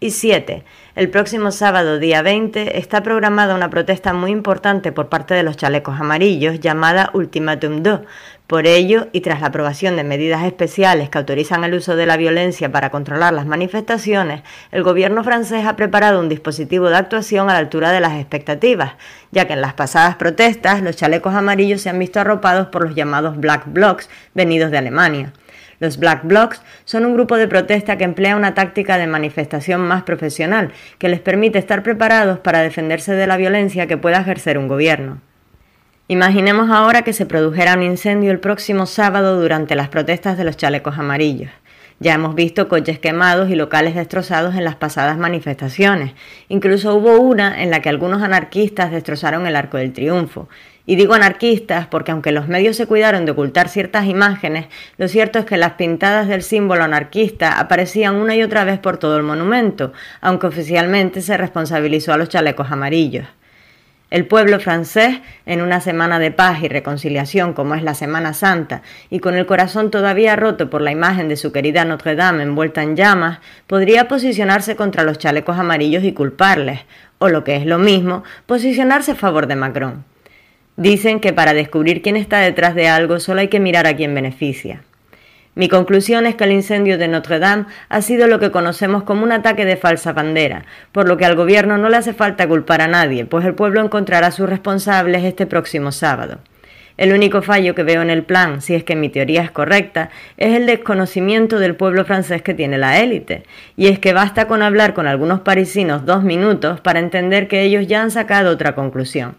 [0.00, 0.62] Y 7.
[0.94, 5.56] El próximo sábado, día 20, está programada una protesta muy importante por parte de los
[5.56, 8.02] chalecos amarillos llamada Ultimatum 2,
[8.46, 12.16] por ello, y tras la aprobación de medidas especiales que autorizan el uso de la
[12.16, 17.54] violencia para controlar las manifestaciones, el gobierno francés ha preparado un dispositivo de actuación a
[17.54, 18.92] la altura de las expectativas,
[19.32, 22.94] ya que en las pasadas protestas los chalecos amarillos se han visto arropados por los
[22.94, 25.32] llamados Black Blocs venidos de Alemania.
[25.80, 30.02] Los Black Blocs son un grupo de protesta que emplea una táctica de manifestación más
[30.02, 34.68] profesional, que les permite estar preparados para defenderse de la violencia que pueda ejercer un
[34.68, 35.20] gobierno.
[36.08, 40.56] Imaginemos ahora que se produjera un incendio el próximo sábado durante las protestas de los
[40.56, 41.50] chalecos amarillos.
[42.00, 46.14] Ya hemos visto coches quemados y locales destrozados en las pasadas manifestaciones.
[46.48, 50.48] Incluso hubo una en la que algunos anarquistas destrozaron el Arco del Triunfo.
[50.88, 55.38] Y digo anarquistas porque aunque los medios se cuidaron de ocultar ciertas imágenes, lo cierto
[55.38, 59.22] es que las pintadas del símbolo anarquista aparecían una y otra vez por todo el
[59.22, 63.26] monumento, aunque oficialmente se responsabilizó a los chalecos amarillos.
[64.08, 68.80] El pueblo francés, en una semana de paz y reconciliación como es la Semana Santa,
[69.10, 72.82] y con el corazón todavía roto por la imagen de su querida Notre Dame envuelta
[72.82, 76.80] en llamas, podría posicionarse contra los chalecos amarillos y culparles,
[77.18, 80.04] o lo que es lo mismo, posicionarse a favor de Macron.
[80.78, 84.14] Dicen que para descubrir quién está detrás de algo solo hay que mirar a quién
[84.14, 84.82] beneficia.
[85.56, 89.24] Mi conclusión es que el incendio de Notre Dame ha sido lo que conocemos como
[89.24, 92.80] un ataque de falsa bandera, por lo que al gobierno no le hace falta culpar
[92.80, 96.38] a nadie, pues el pueblo encontrará a sus responsables este próximo sábado.
[96.96, 100.10] El único fallo que veo en el plan, si es que mi teoría es correcta,
[100.36, 103.42] es el desconocimiento del pueblo francés que tiene la élite.
[103.76, 107.88] Y es que basta con hablar con algunos parisinos dos minutos para entender que ellos
[107.88, 109.36] ya han sacado otra conclusión.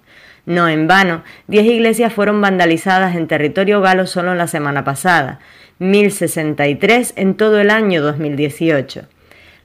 [0.49, 5.37] No en vano, diez iglesias fueron vandalizadas en territorio galo solo la semana pasada.
[5.77, 9.03] 1063 en todo el año 2018.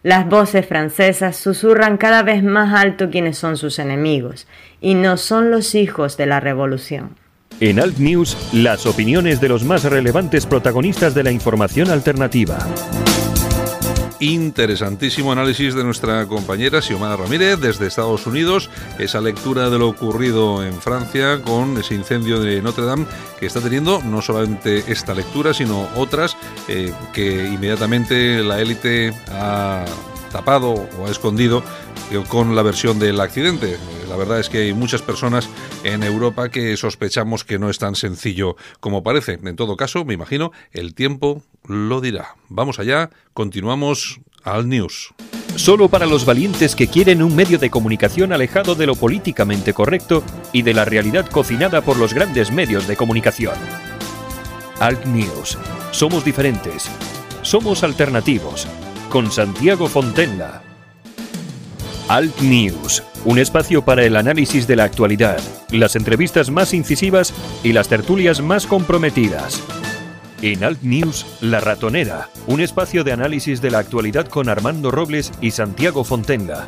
[0.03, 4.47] Las voces francesas susurran cada vez más alto quiénes son sus enemigos,
[4.83, 7.16] y no son los hijos de la revolución.
[7.61, 12.59] En Alt News, las opiniones de los más relevantes protagonistas de la información alternativa.
[14.20, 18.70] Interesantísimo análisis de nuestra compañera Xiomara Ramírez desde Estados Unidos.
[18.98, 23.07] Esa lectura de lo ocurrido en Francia con ese incendio de Notre Dame
[23.38, 26.37] que está teniendo no solamente esta lectura, sino otras
[26.68, 29.85] eh, que inmediatamente la élite ha
[30.35, 31.62] tapado o escondido
[32.11, 33.75] eh, con la versión del accidente.
[33.75, 35.49] Eh, La verdad es que hay muchas personas
[35.85, 39.38] en Europa que sospechamos que no es tan sencillo como parece.
[39.44, 42.35] En todo caso, me imagino, el tiempo lo dirá.
[42.49, 45.14] Vamos allá, continuamos al news.
[45.55, 50.25] Solo para los valientes que quieren un medio de comunicación alejado de lo políticamente correcto
[50.53, 53.55] y de la realidad cocinada por los grandes medios de comunicación.
[54.81, 55.57] Alt News.
[55.92, 56.90] Somos diferentes.
[57.42, 58.66] Somos alternativos.
[59.14, 60.61] Con Santiago Fontenla.
[62.09, 63.00] Alt News.
[63.24, 65.38] Un espacio para el análisis de la actualidad,
[65.70, 69.62] las entrevistas más incisivas y las tertulias más comprometidas.
[70.42, 75.31] En Alt News, La Ratonera, un espacio de análisis de la actualidad con Armando Robles
[75.40, 76.66] y Santiago Fontenga.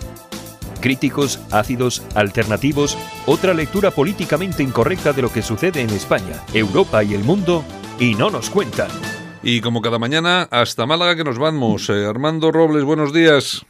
[0.80, 7.14] Críticos, ácidos, alternativos, otra lectura políticamente incorrecta de lo que sucede en España, Europa y
[7.14, 7.64] el mundo,
[7.98, 8.90] y no nos cuentan.
[9.42, 11.88] Y como cada mañana, hasta Málaga que nos vamos.
[11.90, 13.64] Eh, Armando Robles, buenos días.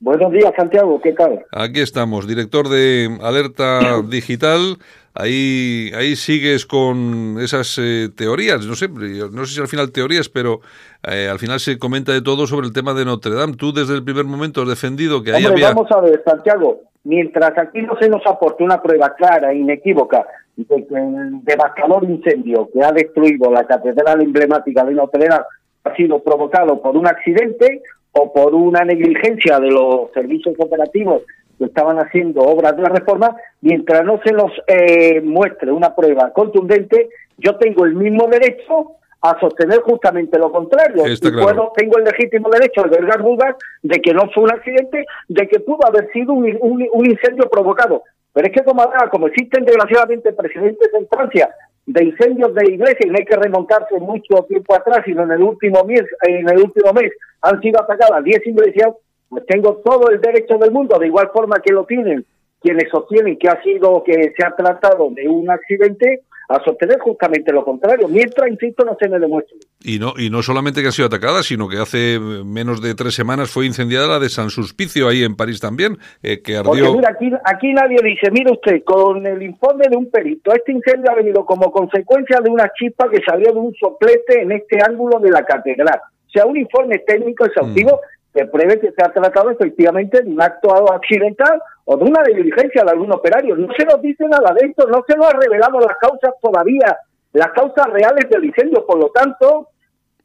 [0.00, 1.46] Buenos días, Santiago, ¿qué tal?
[1.52, 4.78] Aquí estamos, director de Alerta Digital.
[5.14, 10.28] Ahí, ahí sigues con esas eh, teorías, no sé, no sé si al final teorías,
[10.28, 10.60] pero
[11.04, 13.54] eh, al final se comenta de todo sobre el tema de Notre Dame.
[13.54, 15.74] Tú desde el primer momento has defendido que ahí Hombre, había...
[15.74, 20.26] vamos a ver, Santiago, mientras aquí no se nos aporte una prueba clara e inequívoca
[20.56, 25.44] de que el devastador incendio que ha destruido la catedral emblemática de Notre Dame
[25.84, 31.22] ha sido provocado por un accidente o por una negligencia de los servicios operativos
[31.58, 36.32] que estaban haciendo obras de la reforma, mientras no se nos eh, muestre una prueba
[36.32, 38.92] contundente, yo tengo el mismo derecho
[39.24, 41.06] a sostener justamente lo contrario.
[41.06, 41.46] Está y claro.
[41.46, 45.48] puedo, tengo el legítimo derecho de albergar dudas de que no fue un accidente, de
[45.48, 48.02] que pudo haber sido un, un- un incendio provocado.
[48.34, 51.48] Pero es que como, ahora, como existen desgraciadamente precedentes en Francia
[51.86, 55.42] de incendios de iglesias, y no hay que remontarse mucho tiempo atrás, sino en el
[55.42, 57.10] último mes, en el último mes
[57.42, 58.88] han sido atacadas 10 iglesias,
[59.28, 62.24] pues tengo todo el derecho del mundo, de igual forma que lo tienen
[62.60, 67.52] quienes sostienen que ha sido, que se ha tratado de un accidente, a sostener justamente
[67.52, 69.56] lo contrario, mientras, insisto, no se me demuestre.
[69.82, 73.14] Y no, y no solamente que ha sido atacada, sino que hace menos de tres
[73.14, 76.94] semanas fue incendiada la de San Suspicio, ahí en París también, eh, que Porque ardió...
[76.94, 81.10] mira, aquí, aquí nadie dice, mire usted, con el informe de un perito, este incendio
[81.10, 85.18] ha venido como consecuencia de una chispa que salió de un soplete en este ángulo
[85.20, 86.00] de la catedral.
[86.26, 88.00] O sea, un informe técnico exhaustivo
[88.34, 92.82] que pruebe que se ha tratado efectivamente de un acto accidental o de una negligencia
[92.84, 93.56] de algún operario.
[93.56, 96.98] No se nos dice nada de esto, no se nos ha revelado las causas todavía,
[97.32, 98.86] las causas reales del incendio.
[98.86, 99.68] Por lo tanto,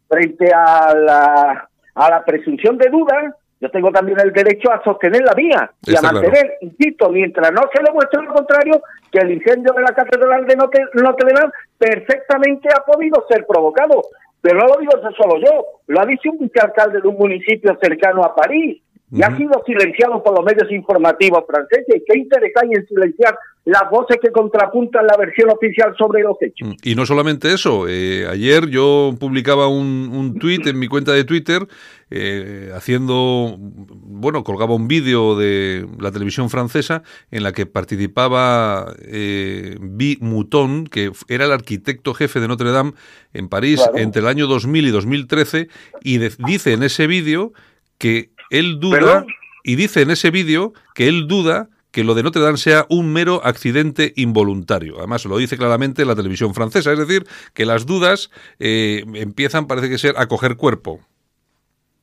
[0.08, 5.22] frente a la, a la presunción de duda, yo tengo también el derecho a sostener
[5.22, 6.28] la mía y Está a claro.
[6.28, 10.56] mantener, insisto, mientras no se demuestre lo contrario, que el incendio de la Catedral de
[10.56, 14.02] Notre, Notre Dame perfectamente ha podido ser provocado.
[14.42, 18.24] Pero no lo digo solo yo, lo ha dicho un vicealcalde de un municipio cercano
[18.24, 22.04] a París y ha sido silenciado por los medios informativos franceses.
[22.08, 26.68] ¿Qué interés hay en silenciar las voces que contrapuntan la versión oficial sobre los hechos?
[26.70, 31.12] Mm, Y no solamente eso, eh, ayer yo publicaba un, un tuit en mi cuenta
[31.14, 31.68] de Twitter
[32.12, 39.76] eh, haciendo, bueno, colgaba un vídeo de la televisión francesa en la que participaba eh,
[39.80, 42.94] Guy Mouton, que era el arquitecto jefe de Notre Dame
[43.34, 43.98] en París Claro.
[43.98, 45.68] entre el año 2000 y 2013
[46.04, 47.54] y de- dice en ese vídeo
[47.98, 49.28] que él duda, ¿Perdón?
[49.64, 53.12] y dice en ese vídeo que él duda que lo de Notre Dame sea un
[53.12, 54.98] mero accidente involuntario.
[55.00, 59.90] Además, lo dice claramente la televisión francesa, es decir, que las dudas eh, empiezan, parece
[59.90, 61.00] que ser, a coger cuerpo.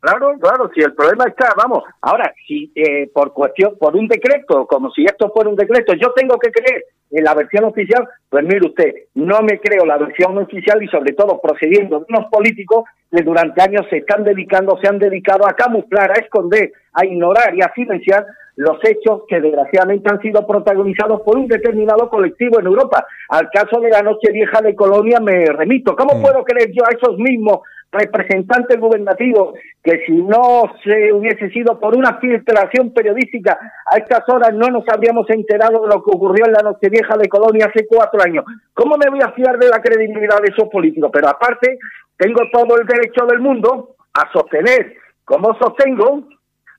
[0.00, 4.66] Claro, claro, si el problema está, vamos, ahora, si eh, por cuestión, por un decreto,
[4.66, 8.44] como si esto fuera un decreto, yo tengo que creer en la versión oficial, pues
[8.44, 12.85] mire usted, no me creo la versión oficial y sobre todo procediendo de unos políticos
[13.11, 17.54] que durante años se están dedicando, se han dedicado a camuflar, a esconder, a ignorar
[17.54, 22.66] y a silenciar los hechos que desgraciadamente han sido protagonizados por un determinado colectivo en
[22.66, 23.06] Europa.
[23.28, 25.94] Al caso de la Noche Vieja de Colonia me remito.
[25.94, 26.22] ¿Cómo Mm.
[26.22, 27.59] puedo creer yo a esos mismos
[27.92, 34.53] representantes gubernativos que si no se hubiese sido por una filtración periodística a estas horas
[34.53, 38.20] no nos habríamos enterado de lo que ocurrió en la Nochevieja de Colonia hace cuatro
[38.22, 38.44] años.
[38.75, 41.11] ¿Cómo me voy a fiar de la credibilidad de esos políticos?
[41.12, 41.79] Pero aparte,
[42.16, 44.94] tengo todo el derecho del mundo a sostener,
[45.25, 46.25] como sostengo,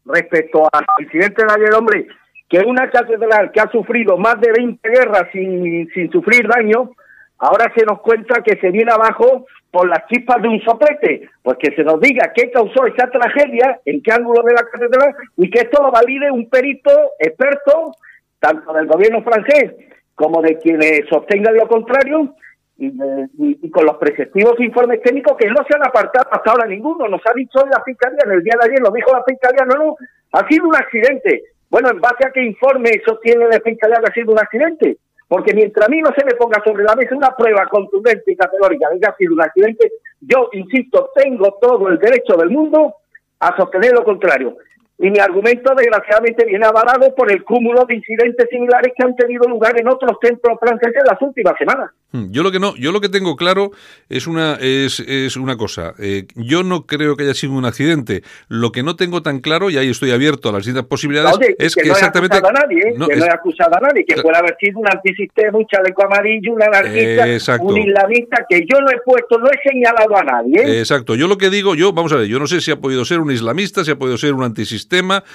[0.06, 2.08] respecto al incidente de ayer, hombre,
[2.50, 6.91] que una catedral que ha sufrido más de 20 guerras sin, sin sufrir daño,
[7.39, 11.30] ahora se nos cuenta que se viene abajo por las chispas de un soplete.
[11.43, 15.15] Pues que se nos diga qué causó esa tragedia, en qué ángulo de la catedral,
[15.38, 17.91] y que esto lo valide un perito experto,
[18.39, 19.73] tanto del gobierno francés
[20.15, 22.36] como de quienes sostengan lo contrario,
[22.80, 27.08] y con los preceptivos informes técnicos que no se han apartado hasta ahora ninguno.
[27.08, 29.84] Nos ha dicho la Fiscalía, en el día de ayer lo dijo la Fiscalía, no,
[29.84, 29.95] no,
[30.34, 31.43] Ha sido un accidente.
[31.69, 34.97] Bueno, ¿en base a qué informe sostiene la fiscalía que ha sido un accidente?
[35.28, 38.36] Porque mientras a mí no se me ponga sobre la mesa una prueba contundente y
[38.36, 42.96] categórica de que ha sido un accidente, yo, insisto, tengo todo el derecho del mundo
[43.40, 44.58] a sostener lo contrario.
[45.00, 49.48] Y mi argumento, desgraciadamente, viene avalado por el cúmulo de incidentes similares que han tenido
[49.48, 51.92] lugar en otros centros franceses en las últimas semanas.
[52.12, 53.70] Hmm, Yo lo que no, yo lo que tengo claro
[54.10, 55.94] es una es, es una cosa.
[56.00, 58.24] Eh, yo no creo que haya sido un accidente.
[58.48, 61.56] Lo que no tengo tan claro y ahí estoy abierto a las distintas posibilidades Oye,
[61.60, 62.94] es que, que, no he exactamente acusado a nadie, ¿eh?
[62.98, 65.68] No, que no he acusado a nadie, que Cla- puede haber sido un antisistema, un
[65.68, 67.66] chaleco amarillo, un anarquista, Exacto.
[67.68, 70.62] un islamista, que yo no he puesto, no he señalado a nadie.
[70.64, 70.80] ¿eh?
[70.80, 71.14] Exacto.
[71.14, 73.20] Yo lo que digo, yo, vamos a ver, yo no sé si ha podido ser
[73.20, 74.87] un islamista, si ha podido ser un antisistema,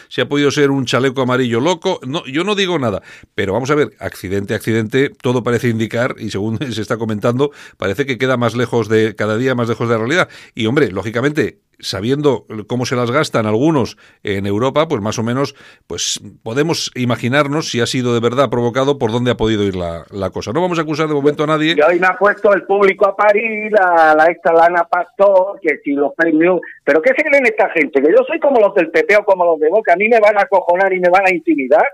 [0.08, 2.00] si ha podido ser un chaleco amarillo loco.
[2.06, 3.02] No, yo no digo nada.
[3.34, 8.06] Pero vamos a ver, accidente, accidente, todo parece indicar, y según se está comentando, parece
[8.06, 10.28] que queda más lejos de, cada día más lejos de la realidad.
[10.54, 15.54] Y hombre, lógicamente, sabiendo cómo se las gastan algunos en Europa, pues más o menos,
[15.86, 20.04] pues podemos imaginarnos si ha sido de verdad provocado por dónde ha podido ir la,
[20.10, 20.52] la cosa.
[20.52, 21.74] No vamos a acusar de momento a nadie.
[21.76, 25.78] Y hoy me ha puesto el público a París, la, la esta Lana Pastor, que
[25.84, 26.60] si los premios...
[26.84, 28.00] ¿Pero qué se creen esta gente?
[28.00, 30.20] Que yo soy como los del PP o como los de Boca, a mí me
[30.20, 31.84] van a acojonar y me van a intimidar.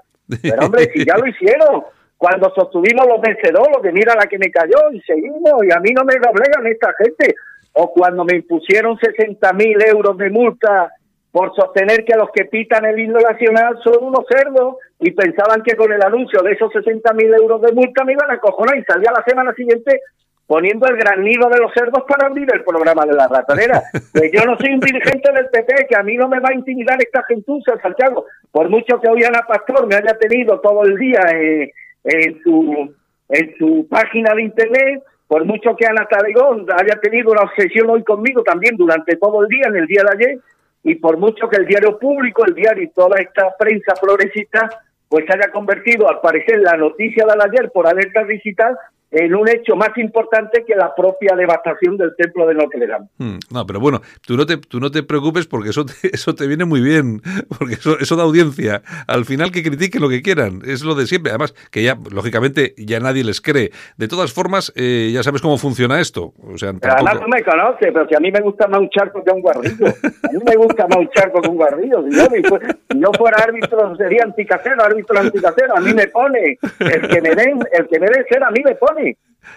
[0.42, 1.82] Pero hombre, si ya lo hicieron,
[2.18, 5.90] cuando sostuvimos los vencedores, que mira la que me cayó y seguimos, y a mí
[5.92, 7.34] no me doblegan esta gente.
[7.72, 10.92] O cuando me impusieron 60 mil euros de multa
[11.30, 15.76] por sostener que los que pitan el himno nacional son unos cerdos y pensaban que
[15.76, 18.84] con el anuncio de esos 60 mil euros de multa me iban a cojonar y
[18.84, 20.00] salía la semana siguiente
[20.48, 23.82] poniendo el gran nido de los cerdos para abrir el programa de la ratonera.
[24.12, 26.54] Pues yo no soy un dirigente del PP, que a mí no me va a
[26.54, 28.24] intimidar esta gentuza, Santiago.
[28.50, 31.70] Por mucho que hoy Ana Pastor me haya tenido todo el día eh,
[32.04, 32.94] en su
[33.28, 38.02] en su página de internet, por mucho que Ana Talegón haya tenido una obsesión hoy
[38.02, 40.38] conmigo también durante todo el día, en el día de ayer,
[40.82, 44.70] y por mucho que el diario público, el diario y toda esta prensa progresista,
[45.06, 48.76] pues haya convertido, al parecer, la noticia de ayer por alerta digital
[49.10, 53.06] en un hecho más importante que la propia devastación del templo de Notre Dame.
[53.18, 56.34] Hmm, No, pero bueno, tú no te, tú no te preocupes porque eso te, eso
[56.34, 57.22] te viene muy bien,
[57.58, 58.82] porque eso, eso da audiencia.
[59.06, 61.30] Al final que critiquen lo que quieran, es lo de siempre.
[61.30, 63.70] Además, que ya, lógicamente, ya nadie les cree.
[63.96, 66.34] De todas formas, eh, ya sabes cómo funciona esto.
[66.42, 69.22] O sea, además no me conoce, pero si a mí me gusta más un charco
[69.24, 69.86] que un guarrillo.
[69.86, 72.04] A mí me gusta más un charco que un guarrillo.
[72.08, 75.76] Yo, si yo fuera árbitro, sería anticasero, árbitro anticasero.
[75.76, 76.58] A mí me pone.
[76.80, 78.97] El que me den, el que me den ser, a mí me pone.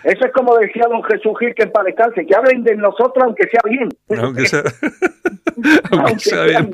[0.03, 3.23] Eso es como decía don Jesús Gil, que en paz descanse, que hablen de nosotros
[3.23, 3.89] aunque sea bien.
[4.17, 4.63] Aunque sea,
[5.91, 6.71] aunque sea bien.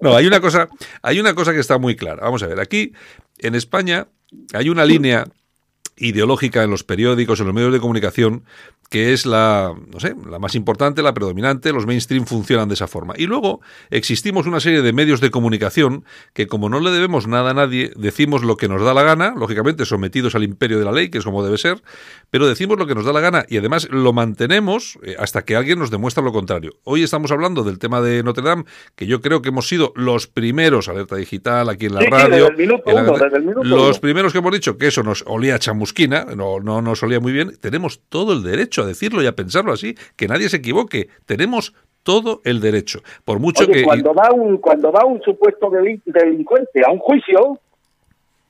[0.00, 0.68] No, hay una cosa,
[1.02, 2.22] hay una cosa que está muy clara.
[2.22, 2.92] Vamos a ver, aquí
[3.38, 4.06] en España
[4.54, 5.24] hay una línea
[5.96, 8.44] ideológica en los periódicos, en los medios de comunicación,
[8.90, 12.88] que es la, no sé, la más importante, la predominante, los mainstream funcionan de esa
[12.88, 13.14] forma.
[13.16, 17.52] Y luego existimos una serie de medios de comunicación que como no le debemos nada
[17.52, 20.90] a nadie, decimos lo que nos da la gana, lógicamente sometidos al imperio de la
[20.92, 21.80] ley, que es como debe ser,
[22.30, 25.54] pero decimos lo que nos da la gana y además lo mantenemos eh, hasta que
[25.54, 26.72] alguien nos demuestra lo contrario.
[26.82, 28.64] Hoy estamos hablando del tema de Notre Dame,
[28.96, 32.10] que yo creo que hemos sido los primeros, alerta digital, aquí en la Sí, sí,
[32.10, 32.30] radio.
[32.34, 34.00] desde el minuto en la- uno, desde el minuto los uno.
[34.00, 37.32] primeros que hemos dicho que eso nos olía a chamusquina, no, no nos olía muy
[37.32, 41.08] bien, tenemos todo el derecho a decirlo y a pensarlo así, que nadie se equivoque,
[41.26, 43.00] tenemos todo el derecho.
[43.24, 43.82] Por mucho Oye, que...
[43.84, 47.58] cuando va un cuando va un supuesto delin- delincuente a un juicio,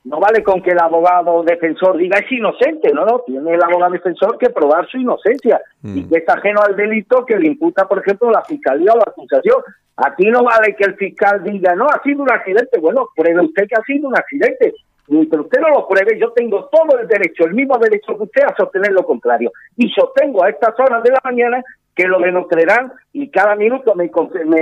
[0.03, 3.91] no vale con que el abogado defensor diga es inocente, no, no, tiene el abogado
[3.91, 5.97] defensor que probar su inocencia Mm.
[5.97, 9.05] y que es ajeno al delito que le imputa, por ejemplo, la fiscalía o la
[9.07, 9.57] acusación.
[9.97, 12.79] Aquí no vale que el fiscal diga, no, ha sido un accidente.
[12.79, 14.73] Bueno, pruebe usted que ha sido un accidente.
[15.07, 18.43] Mientras usted no lo pruebe, yo tengo todo el derecho, el mismo derecho que usted
[18.43, 19.51] a sostener lo contrario.
[19.77, 21.63] Y sostengo a estas horas de la mañana
[21.95, 24.09] que lo de Notre Dame, y cada minuto me,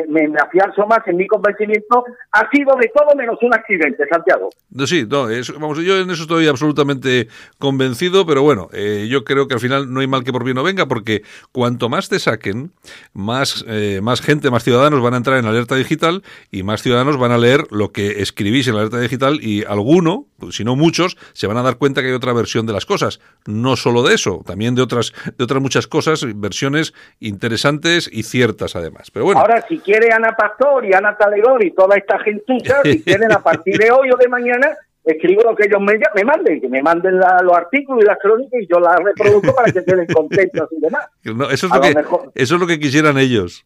[0.08, 4.50] me, me, afianzo más en mi convencimiento, ha sido de todo menos un accidente, Santiago.
[4.86, 7.28] Sí, no, eso- vamos, yo en eso estoy absolutamente
[7.60, 10.56] convencido, pero bueno, eh, yo creo que al final no hay mal que por bien
[10.56, 12.72] no venga, porque cuanto más te saquen,
[13.14, 17.18] más, eh, más gente, más ciudadanos van a entrar en alerta digital y más ciudadanos
[17.18, 20.76] van a leer lo que escribís en la alerta digital y alguno, pues, si no
[20.76, 23.20] muchos, se van a dar cuenta que hay otra versión de las cosas.
[23.46, 28.76] No solo de eso, también de otras, de otras muchas cosas, versiones interesantes y ciertas
[28.76, 29.12] además.
[29.12, 29.42] Pero bueno.
[29.42, 33.40] Ahora, si quiere Ana Pastor y Ana Talegón y toda esta gentuza, si quieren a
[33.40, 36.82] partir de hoy o de mañana, escribo lo que ellos me, me manden, que me
[36.84, 40.70] manden la- los artículos y las crónicas y yo las reproduzco para que queden contentos
[40.72, 41.06] y demás.
[41.24, 42.32] No, eso, es lo lo que, mejor.
[42.36, 43.66] eso es lo que quisieran ellos.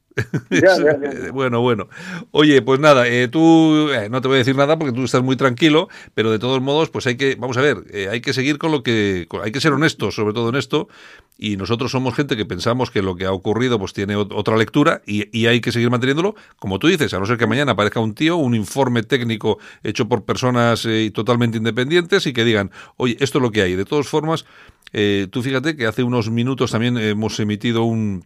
[0.49, 1.31] Ya, ya, ya.
[1.31, 1.87] bueno, bueno.
[2.31, 5.23] Oye, pues nada, eh, tú eh, no te voy a decir nada porque tú estás
[5.23, 8.33] muy tranquilo, pero de todos modos, pues hay que, vamos a ver, eh, hay que
[8.33, 10.87] seguir con lo que, con- hay que ser honestos, sobre todo en esto,
[11.37, 14.55] y nosotros somos gente que pensamos que lo que ha ocurrido pues tiene ot- otra
[14.57, 17.71] lectura y, y hay que seguir manteniéndolo, como tú dices, a no ser que mañana
[17.71, 23.17] aparezca un tío, un informe técnico hecho por personas totalmente independientes y que digan, oye,
[23.19, 23.75] esto es lo que hay.
[23.75, 24.45] De todas formas,
[24.91, 28.23] eh, tú fíjate que hace unos minutos también hemos emitido un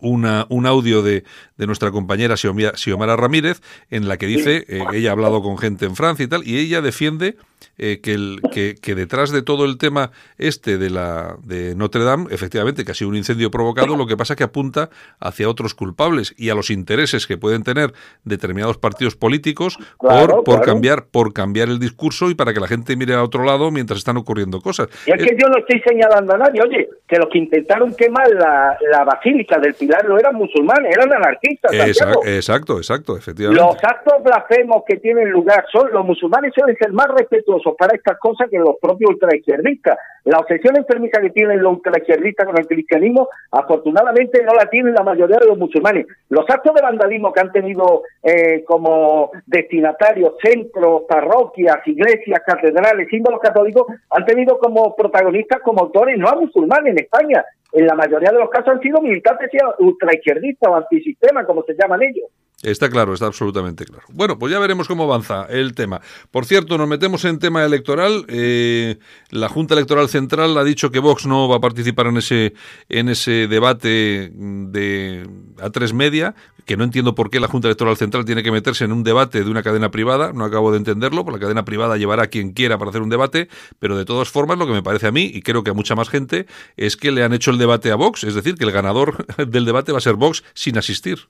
[0.00, 1.24] una, un audio de,
[1.56, 5.58] de nuestra compañera Xiomara Ramírez en la que dice eh, que ella ha hablado con
[5.58, 7.36] gente en Francia y tal, y ella defiende
[7.78, 12.04] eh, que, el, que, que detrás de todo el tema este de la de Notre
[12.04, 15.74] Dame, efectivamente, que ha sido un incendio provocado, lo que pasa que apunta hacia otros
[15.74, 17.92] culpables y a los intereses que pueden tener
[18.24, 20.72] determinados partidos políticos Claro, por, por claro.
[20.72, 23.98] cambiar por cambiar el discurso y para que la gente mire a otro lado mientras
[23.98, 24.88] están ocurriendo cosas.
[25.06, 28.28] Y es que yo no estoy señalando a nadie, oye, que los que intentaron quemar
[28.30, 31.72] la, la basílica del Pilar no eran musulmanes, eran anarquistas.
[31.72, 33.62] Exacto, exacto, efectivamente.
[33.62, 38.18] Los actos blasfemos que tienen lugar son los musulmanes suelen ser más respetuosos para estas
[38.18, 39.98] cosas que los propios ultraizquierdistas.
[40.24, 45.02] La obsesión enfermiza que tienen los ultraizquierdistas con el cristianismo, afortunadamente no la tienen la
[45.02, 46.06] mayoría de los musulmanes.
[46.28, 53.40] Los actos de vandalismo que han tenido eh, como destinatarios centros, parroquias, iglesias, catedrales, símbolos
[53.40, 57.44] católicos, han tenido como protagonistas, como autores, no a musulmanes en España.
[57.72, 62.02] En la mayoría de los casos han sido militantes ultraizquierdistas o antisistema, como se llaman
[62.02, 62.28] ellos.
[62.62, 64.04] Está claro, está absolutamente claro.
[64.12, 66.02] Bueno, pues ya veremos cómo avanza el tema.
[66.30, 68.26] Por cierto, nos metemos en tema electoral.
[68.28, 68.98] Eh,
[69.30, 72.52] la Junta Electoral Central ha dicho que Vox no va a participar en ese
[72.90, 76.34] en ese debate de A3 Media,
[76.66, 79.42] que no entiendo por qué la Junta Electoral Central tiene que meterse en un debate
[79.42, 80.34] de una cadena privada.
[80.34, 83.08] No acabo de entenderlo, porque la cadena privada llevará a quien quiera para hacer un
[83.08, 83.48] debate,
[83.78, 85.94] pero de todas formas, lo que me parece a mí, y creo que a mucha
[85.94, 86.46] más gente,
[86.76, 89.64] es que le han hecho el debate a Vox, es decir, que el ganador del
[89.64, 91.20] debate va a ser Vox sin asistir.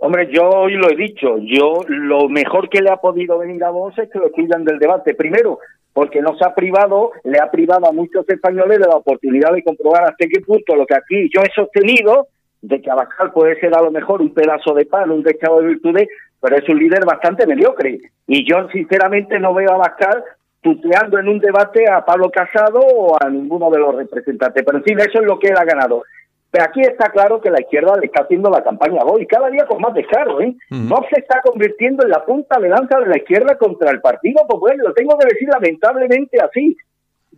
[0.00, 3.70] Hombre, yo hoy lo he dicho, yo lo mejor que le ha podido venir a
[3.70, 5.14] Vox es que lo excluyan del debate.
[5.14, 5.58] Primero,
[5.92, 9.64] porque no se ha privado, le ha privado a muchos españoles de la oportunidad de
[9.64, 12.28] comprobar hasta qué punto lo que aquí yo he sostenido,
[12.62, 15.66] de que Abascal puede ser a lo mejor un pedazo de pan, un dechado de
[15.66, 16.08] virtudes,
[16.40, 17.98] pero es un líder bastante mediocre.
[18.28, 20.22] Y yo sinceramente no veo a Abascal
[20.60, 24.62] tuteando en un debate a Pablo Casado o a ninguno de los representantes.
[24.64, 26.04] Pero en fin, eso es lo que él ha ganado.
[26.50, 29.26] Pero aquí está claro que la izquierda le está haciendo la campaña a Vox y
[29.26, 30.40] cada día con más descaro.
[30.40, 30.54] ¿eh?
[30.88, 34.46] Vox se está convirtiendo en la punta de lanza de la izquierda contra el Partido
[34.48, 34.76] Popular.
[34.78, 36.76] Lo tengo que decir lamentablemente así.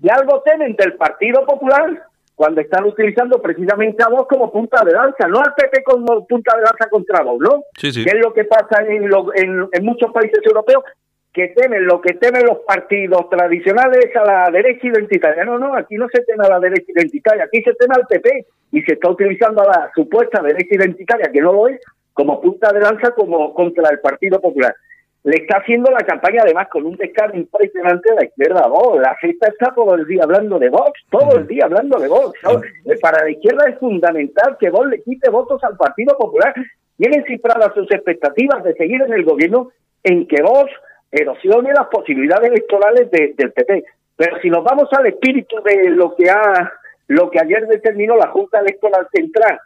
[0.03, 2.05] Y algo temen del Partido Popular
[2.37, 6.57] cuando están utilizando precisamente a Vox como punta de lanza, no al PP como punta
[6.57, 7.65] de lanza contra Vox, ¿no?
[7.77, 8.03] Sí, sí.
[8.05, 10.85] Que es lo que pasa en, lo- en, en muchos países europeos
[11.33, 15.45] que temen lo que temen los partidos tradicionales a la derecha identitaria.
[15.45, 18.47] No, no, aquí no se teme a la derecha identitaria, aquí se teme al PP
[18.72, 21.81] y se está utilizando a la supuesta derecha identitaria, que no lo es,
[22.12, 24.74] como punta de lanza como contra el Partido Popular.
[25.22, 29.01] Le está haciendo la campaña además con un descaro impresionante a la izquierda Vox.
[29.01, 32.39] La cesta está todo el día hablando de Vox, todo el día hablando de Vox.
[32.87, 36.55] Eh, Para la izquierda es fundamental que Vox le quite votos al Partido Popular.
[36.97, 39.70] Tienen cifradas sus expectativas de seguir en el gobierno
[40.03, 40.72] en que Vox
[41.11, 43.85] erosione las posibilidades electorales de- del PP.
[44.17, 46.73] Pero si nos vamos al espíritu de lo que ha
[47.09, 49.59] lo que ayer determinó la Junta Electoral Central,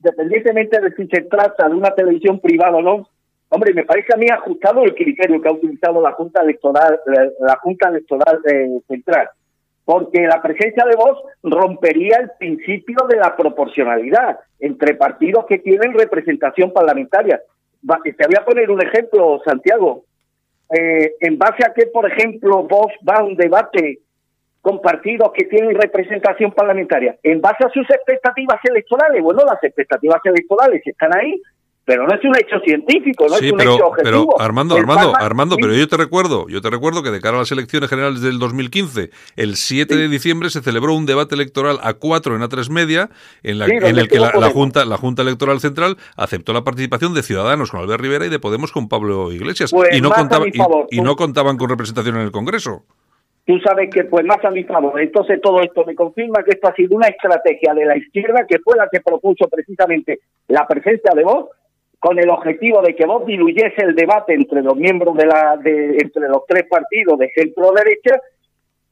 [0.00, 3.08] dependientemente de si se trata de una televisión privada o no,
[3.48, 6.98] hombre, me parece a mí ajustado el criterio que ha utilizado la Junta Electoral,
[7.38, 9.28] la, Junta Electoral eh, Central,
[9.84, 15.94] porque la presencia de voz rompería el principio de la proporcionalidad entre partidos que tienen
[15.94, 17.40] representación parlamentaria.
[18.02, 20.04] Te voy a poner un ejemplo, Santiago.
[20.70, 24.00] Eh, en base a que, por ejemplo, Vox va a un debate
[24.60, 30.20] con partidos que tienen representación parlamentaria, en base a sus expectativas electorales, bueno, las expectativas
[30.24, 31.38] electorales están ahí,
[31.86, 34.40] pero no es un hecho científico, no sí, es un pero, hecho pero objetivo.
[34.40, 37.20] Armando, El Armando, Palma- Armando, sí, pero yo te recuerdo, yo te recuerdo que de
[37.20, 41.34] cara a las elecciones generales del 2015, el 7 de diciembre se celebró un debate
[41.34, 43.10] electoral a cuatro en A3 Media,
[43.42, 44.30] en, la- en el que la.
[44.50, 48.38] Junta, la Junta Electoral Central aceptó la participación de Ciudadanos con Albert Rivera y de
[48.38, 49.70] Podemos con Pablo Iglesias.
[49.70, 50.52] Pues y, no contaba- y-
[50.98, 52.84] y no contaban con representación en el Congreso.
[53.46, 56.66] Tú sabes que, pues más a mi favor, entonces todo esto me confirma que esto
[56.68, 61.10] ha sido una estrategia de la izquierda que fue la que propuso precisamente la presencia
[61.14, 61.50] de Vox
[62.04, 65.96] con el objetivo de que Vox diluyese el debate entre los miembros de la, de,
[66.02, 68.20] entre los tres partidos de centro derecha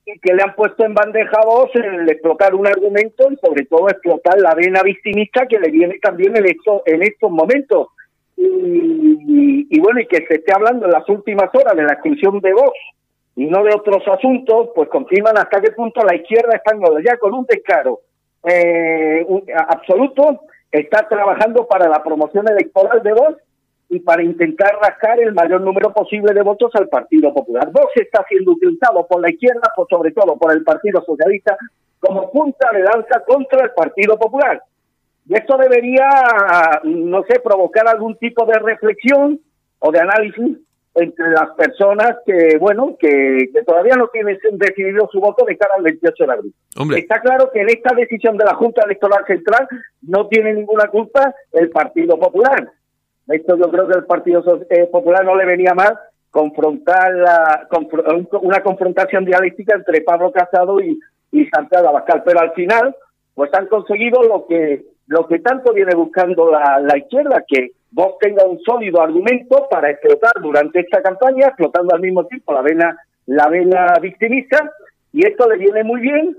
[0.07, 3.67] y que le han puesto en bandeja a Vox el explotar un argumento y sobre
[3.67, 7.89] todo explotar la vena victimista que le viene también en estos, en estos momentos.
[8.37, 12.41] Y, y- bueno, y que se esté hablando en las últimas horas de la exclusión
[12.41, 12.73] de Vox
[13.37, 17.35] y no de otros asuntos, pues confirman hasta qué punto la izquierda española, ya con
[17.35, 18.01] un descaro
[18.49, 20.41] eh, un- absoluto,
[20.73, 23.43] está trabajando para la promoción electoral de Vox
[23.91, 27.71] y para intentar rascar el mayor número posible de votos al Partido Popular.
[27.71, 31.57] Vox está siendo utilizado por la izquierda, por, sobre todo por el Partido Socialista,
[32.01, 34.63] como punta de lanza contra el Partido Popular.
[35.29, 36.09] Y esto debería,
[36.85, 39.39] no sé, provocar algún tipo de reflexión
[39.79, 40.59] o de análisis
[40.95, 45.75] entre las personas que, bueno, que, que todavía no tienen decidido su voto de cara
[45.77, 46.55] al 28 de abril.
[46.79, 46.99] Hombre.
[46.99, 49.67] Está claro que en esta decisión de la Junta Electoral Central
[50.03, 52.71] no tiene ninguna culpa el Partido Popular.
[53.29, 55.99] Esto yo creo que el Partido eh, Popular no le venía mal
[56.31, 57.69] confrontar la,
[58.41, 60.99] una confrontación dialéctica entre Pablo Casado y,
[61.31, 62.97] y Santiago Abascal, pero al final
[63.35, 68.19] pues han conseguido lo que lo que tanto viene buscando la, la izquierda, que vos
[68.19, 72.97] tenga un sólido argumento para explotar durante esta campaña, explotando al mismo tiempo la vena,
[73.27, 74.73] la vena victimista,
[75.13, 76.37] y esto le viene muy bien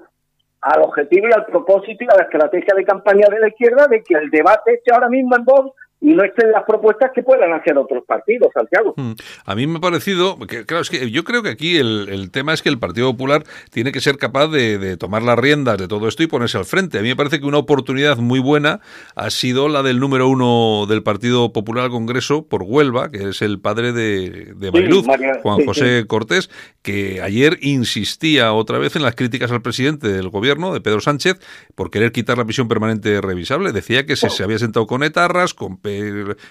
[0.62, 4.01] al objetivo y al propósito y a la estrategia de campaña de la izquierda de
[4.04, 7.54] que el debate esté ahora mismo en Vox y no estén las propuestas que puedan
[7.54, 8.93] hacer otros partidos, Santiago.
[8.97, 9.14] Mm.
[9.45, 12.30] A mí me ha parecido, que, claro, es que yo creo que aquí el, el
[12.30, 15.78] tema es que el Partido Popular tiene que ser capaz de, de tomar las riendas
[15.78, 16.99] de todo esto y ponerse al frente.
[16.99, 18.82] A mí me parece que una oportunidad muy buena
[19.16, 23.41] ha sido la del número uno del Partido Popular al Congreso por Huelva, que es
[23.41, 26.08] el padre de, de Sí, Mariluz, María- Juan sí, José sí.
[26.08, 26.49] Cortés,
[26.82, 31.39] que ayer insistía otra vez en las críticas al presidente del gobierno, de Pedro Sánchez,
[31.76, 33.72] por querer quitar la prisión permanente revisable.
[33.72, 35.78] Decía que se, se había sentado con etarras, con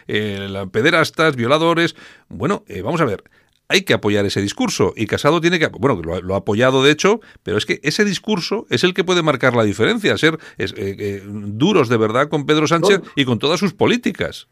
[0.09, 1.95] eh, la- pederastas, violadores.
[2.29, 3.25] Bueno, eh, vamos a ver.
[3.69, 6.83] Hay que apoyar ese discurso y Casado tiene que, bueno, lo, ha- lo ha apoyado
[6.85, 10.37] de hecho, pero es que ese discurso es el que puede marcar la diferencia, ser
[10.59, 14.47] es, eh, eh, duros de verdad con Pedro Sánchez y con todas sus políticas.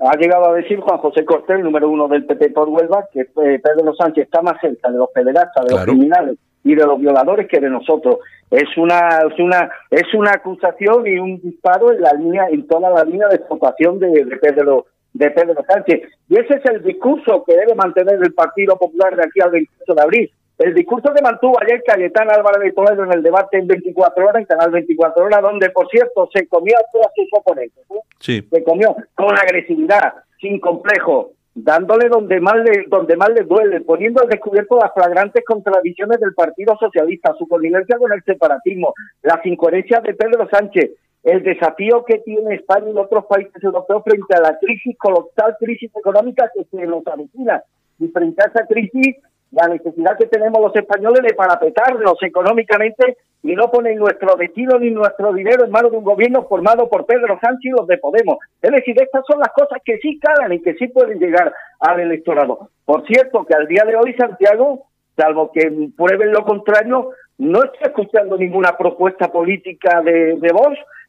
[0.00, 3.26] Ha llegado a decir Juan José Cortés, número uno del PP por Huelva, que eh,
[3.62, 5.86] Pedro Sánchez está más cerca de los pederastas, de Claro.
[5.86, 8.18] los criminales y de los violadores que de nosotros.
[8.50, 12.90] Es una, es una, es una acusación y un disparo en la línea, en toda
[12.90, 16.02] la línea de explotación de, de Pedro de Pedro Sánchez.
[16.28, 19.94] Y ese es el discurso que debe mantener el Partido Popular de aquí al 28
[19.94, 20.32] de abril.
[20.58, 24.40] El discurso que mantuvo ayer Cayetán Álvarez de Toledo en el debate en 24 horas,
[24.40, 27.84] en Canal 24 horas, donde, por cierto, se comió a todos sus oponentes.
[28.18, 28.42] Sí.
[28.50, 31.30] se comió con agresividad, sin complejo,
[31.64, 36.34] dándole donde más le, donde más le duele, poniendo al descubierto las flagrantes contradicciones del
[36.34, 40.90] Partido Socialista, su connivencia con el separatismo, las incoherencias de Pedro Sánchez,
[41.24, 45.90] el desafío que tiene España y otros países europeos frente a la crisis colosal, crisis
[45.96, 47.62] económica que se nos avecina,
[47.98, 49.16] y frente a esa crisis
[49.52, 54.90] la necesidad que tenemos los españoles de parapetarnos económicamente y no poner nuestro destino ni
[54.90, 58.38] nuestro dinero en manos de un gobierno formado por Pedro Sánchez y los de Podemos.
[58.60, 62.00] Es decir, estas son las cosas que sí calan y que sí pueden llegar al
[62.00, 62.68] electorado.
[62.84, 64.86] Por cierto, que al día de hoy, Santiago,
[65.16, 70.52] salvo que prueben lo contrario, no está escuchando ninguna propuesta política de, de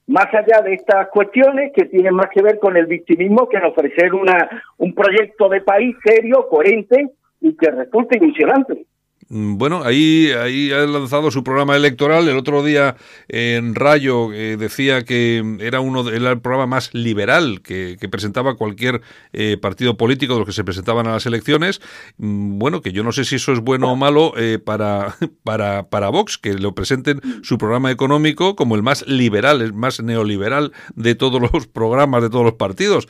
[0.08, 3.66] más allá de estas cuestiones que tienen más que ver con el victimismo que en
[3.66, 7.12] ofrecer una, un proyecto de país serio, coherente
[7.42, 8.86] y que resulte ilusionante.
[9.32, 12.28] Mm, Bueno, ahí, ahí ha lanzado su programa electoral.
[12.28, 12.96] El otro día
[13.28, 18.10] en Rayo eh, decía que era uno de- era el programa más liberal que, que
[18.10, 19.02] presentaba cualquier
[19.34, 21.80] eh, partido político de los que se presentaban a las elecciones.
[22.18, 25.90] Mm, Bueno, que yo no sé si eso es bueno o malo eh, para, para,
[25.90, 30.72] para Vox, que lo presenten su programa económico como el más liberal, el más neoliberal
[30.96, 33.08] de todos los programas de todos los partidos.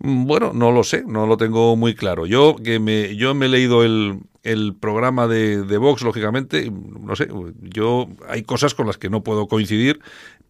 [0.00, 2.26] Mm, Bueno, no lo sé, no lo tengo muy claro.
[2.26, 7.14] Yo que me, yo me he leído el, el programa de, de Vox, lógicamente, no
[7.16, 7.28] sé,
[7.60, 10.00] yo hay cosas con las que no puedo coincidir,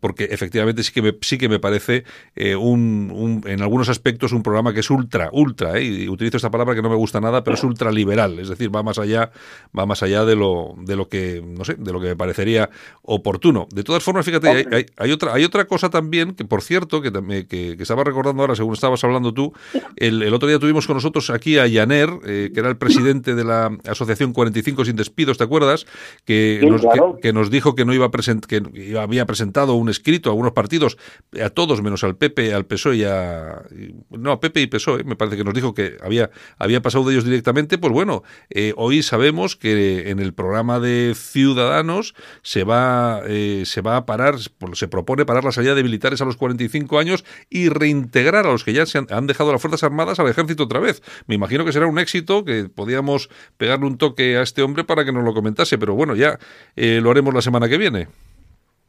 [0.01, 4.33] porque efectivamente sí que me, sí que me parece eh, un, un- en algunos aspectos
[4.33, 7.21] un programa que es ultra, ultra, eh, y utilizo esta palabra que no me gusta
[7.21, 9.31] nada, pero es ultra liberal, es decir, va más allá,
[9.79, 12.71] va más allá de lo, de lo que, no sé, de lo que me parecería
[13.03, 13.69] oportuno.
[13.73, 17.03] De todas formas, fíjate, hay, hay- hay otra, hay otra cosa también, que por cierto,
[17.03, 19.53] que, también- que, que estaba recordando ahora, según estabas hablando tú,
[19.97, 23.35] el, el otro día tuvimos con nosotros aquí a Yaner, eh, que era el presidente
[23.35, 25.87] de la Asociación 45 Sin Despidos, ¿te acuerdas?
[26.25, 27.17] Que, Sí, nos, claro.
[27.17, 28.63] que, que nos dijo que no iba a present, que
[28.99, 30.97] había presentado un escrito a algunos partidos,
[31.43, 33.63] a todos menos al PP, al PSOE y a...
[34.11, 37.13] No, a PP y PSOE, me parece que nos dijo que había, había pasado de
[37.13, 43.23] ellos directamente, pues bueno, eh, hoy sabemos que en el programa de Ciudadanos se va,
[43.27, 44.37] eh, se va a parar,
[44.73, 48.65] se propone parar la salida de militares a los 45 años y reintegrar a los
[48.65, 51.03] que ya se han, han dejado las Fuerzas Armadas al ejército otra vez.
[51.27, 55.05] Me imagino que será un éxito, que podíamos pegarle un toque a este hombre para
[55.05, 56.39] que nos lo comentase, pero bueno, ya
[56.77, 58.09] eh, lo haremos la semana que viene.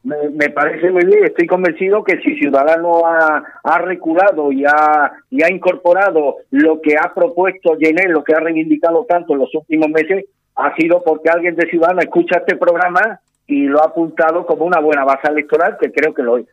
[0.03, 5.11] Me, me parece muy bien, estoy convencido que si Ciudadanos ha, ha reculado y ha,
[5.29, 9.53] y ha incorporado lo que ha propuesto Jenner, lo que ha reivindicado tanto en los
[9.53, 10.25] últimos meses,
[10.55, 14.79] ha sido porque alguien de Ciudadanos escucha este programa y lo ha apuntado como una
[14.79, 16.47] buena base electoral, que creo que lo es.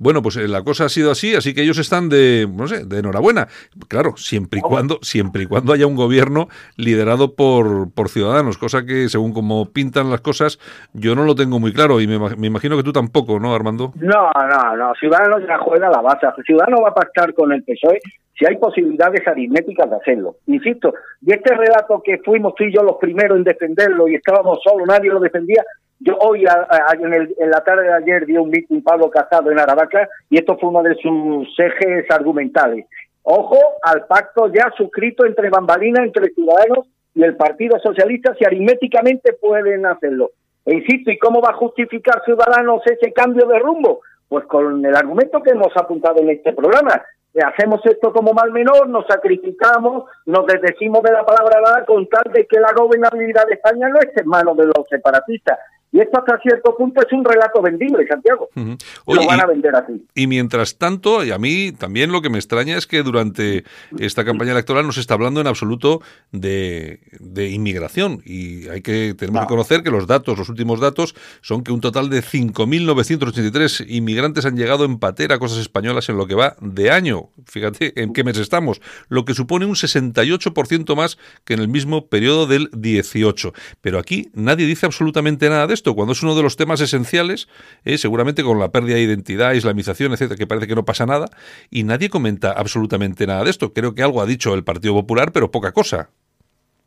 [0.00, 2.86] Bueno, pues eh, la cosa ha sido así, así que ellos están de, no sé,
[2.86, 3.48] de enhorabuena.
[3.86, 6.48] Claro, siempre y cuando, siempre y cuando haya un gobierno
[6.78, 10.58] liderado por, por ciudadanos, cosa que según como pintan las cosas,
[10.94, 13.92] yo no lo tengo muy claro y me, me imagino que tú tampoco, ¿no, Armando?
[13.96, 14.94] No, no, no.
[14.98, 16.26] Ciudadanos ya juega la base.
[16.46, 18.00] Ciudadanos va a pactar con el PSOE
[18.40, 20.36] si hay posibilidades aritméticas de hacerlo.
[20.46, 24.60] Insisto, y este relato que fuimos tú y yo los primeros en defenderlo y estábamos
[24.64, 25.62] solos, nadie lo defendía,
[26.00, 29.50] yo hoy, a, en, el, en, la tarde de ayer, di un meeting Pablo Casado
[29.50, 32.86] en Aravaca y esto fue uno de sus ejes argumentales.
[33.22, 39.34] Ojo al pacto ya suscrito entre Bambalina, entre Ciudadanos y el Partido Socialista, si aritméticamente
[39.34, 40.30] pueden hacerlo.
[40.64, 44.00] E insisto, ¿y cómo va a justificar Ciudadanos ese cambio de rumbo?
[44.26, 47.02] Pues con el argumento que hemos apuntado en este programa.
[47.44, 52.32] Hacemos esto como mal menor, nos sacrificamos, nos desdecimos de la palabra dada con tal
[52.32, 55.58] de que la gobernabilidad de España no esté en manos de los separatistas.
[55.92, 58.48] Y esto hasta cierto punto es un relato vendible, Santiago.
[58.54, 58.84] Uh -huh.
[59.06, 60.06] Oye, lo van a vender así.
[60.14, 63.64] Y mientras tanto, y a mí también lo que me extraña es que durante
[63.98, 68.22] esta campaña electoral no se está hablando en absoluto de, de inmigración.
[68.24, 69.46] Y hay que tenemos no.
[69.46, 74.46] que conocer que los datos, los últimos datos, son que un total de 5.983 inmigrantes
[74.46, 77.30] han llegado en patera a cosas españolas en lo que va de año.
[77.46, 78.80] Fíjate en qué mes estamos.
[79.08, 83.52] Lo que supone un 68% más que en el mismo periodo del 18.
[83.80, 87.48] Pero aquí nadie dice absolutamente nada de cuando es uno de los temas esenciales,
[87.84, 91.26] eh, seguramente con la pérdida de identidad, islamización, etcétera, que parece que no pasa nada,
[91.70, 93.72] y nadie comenta absolutamente nada de esto.
[93.72, 96.10] Creo que algo ha dicho el Partido Popular, pero poca cosa.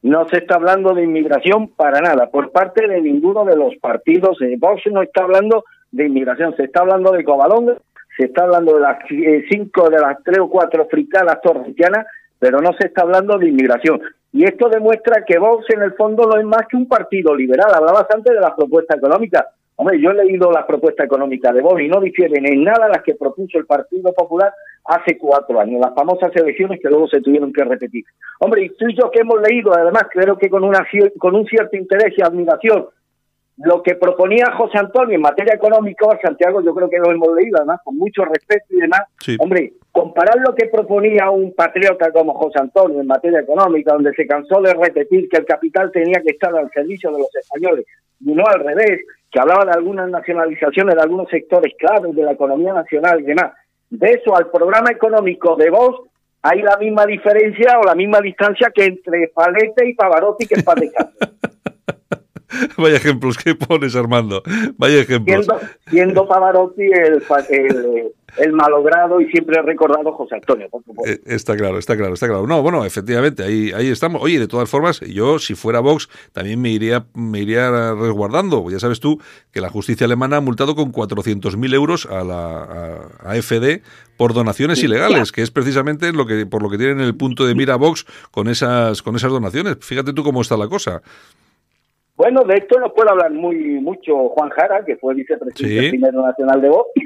[0.02, 4.38] No se está hablando de inmigración para nada, por parte de ninguno de los partidos.
[4.42, 7.78] Eh, Vox no está hablando de inmigración, se está hablando de Covadonga,
[8.18, 12.06] se está hablando de las eh, cinco, de las tres o cuatro fricadas torrentianas,
[12.38, 14.02] pero no se está hablando de inmigración.
[14.34, 17.72] Y esto demuestra que Vox en el fondo no es más que un partido liberal.
[17.72, 19.46] Hablabas antes de las propuestas económicas.
[19.76, 23.04] Hombre, yo he leído las propuestas económicas de Vox y no difieren en nada las
[23.04, 24.52] que propuso el Partido Popular
[24.86, 28.04] hace cuatro años, las famosas elecciones que luego se tuvieron que repetir.
[28.40, 30.86] Hombre, y tú y yo que hemos leído, además creo que con, una,
[31.18, 32.88] con un cierto interés y admiración,
[33.58, 37.58] lo que proponía José Antonio en materia económica, Santiago, yo creo que lo hemos leído,
[37.58, 39.02] además, con mucho respeto y demás.
[39.20, 39.38] Sí.
[39.40, 44.26] Hombre, comparar lo que proponía un patriota como José Antonio en materia económica, donde se
[44.26, 47.86] cansó de repetir que el capital tenía que estar al servicio de los españoles,
[48.20, 49.02] y no al revés,
[49.32, 53.54] que hablaba de algunas nacionalizaciones de algunos sectores claves de la economía nacional y demás.
[53.90, 56.10] De eso al programa económico de Vox,
[56.42, 60.64] hay la misma diferencia o la misma distancia que entre Palete y Pavarotti que es
[60.64, 60.82] para
[62.78, 64.44] Vaya ejemplos que pones, Armando.
[64.78, 65.46] Vaya ejemplos.
[65.46, 71.12] Siendo, siendo Pavarotti el, el, el, malogrado y siempre recordado José Antonio, por supuesto.
[71.12, 72.48] Eh, está claro, está claro, está claro.
[72.48, 74.22] No, bueno, efectivamente, ahí, ahí estamos.
[74.22, 78.70] Oye, de todas formas, yo, si fuera Vox, también me iría, me iría resguardando.
[78.70, 79.20] Ya sabes tú
[79.52, 82.44] que la justicia alemana ha multado con 400.000 euros a la
[83.24, 83.82] a, a FD
[84.18, 85.36] por donaciones sí, ilegales, ya.
[85.36, 88.48] que es precisamente lo que por lo que tienen el punto de mira Vox con
[88.48, 89.78] esas, con esas donaciones.
[89.82, 91.02] Fíjate tú cómo está la cosa.
[92.16, 95.90] Bueno, de esto nos puede hablar muy mucho Juan Jara, que fue vicepresidente sí.
[95.90, 96.90] primero nacional de Vox.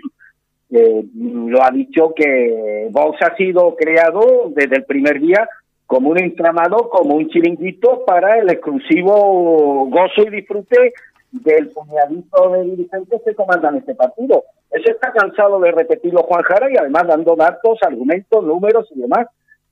[0.70, 5.48] Eh, lo ha dicho que Vox ha sido creado desde el primer día
[5.86, 10.92] como un entramado, como un chiringuito para el exclusivo gozo y disfrute
[11.32, 14.44] del puñadito de dirigentes que comandan este partido.
[14.72, 19.28] Eso está cansado de repetirlo Juan Jara y además dando datos, argumentos, números y demás.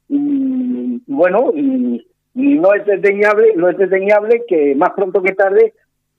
[0.07, 5.73] Y, bueno, y no es desdeñable, no es desdeñable que más pronto que tarde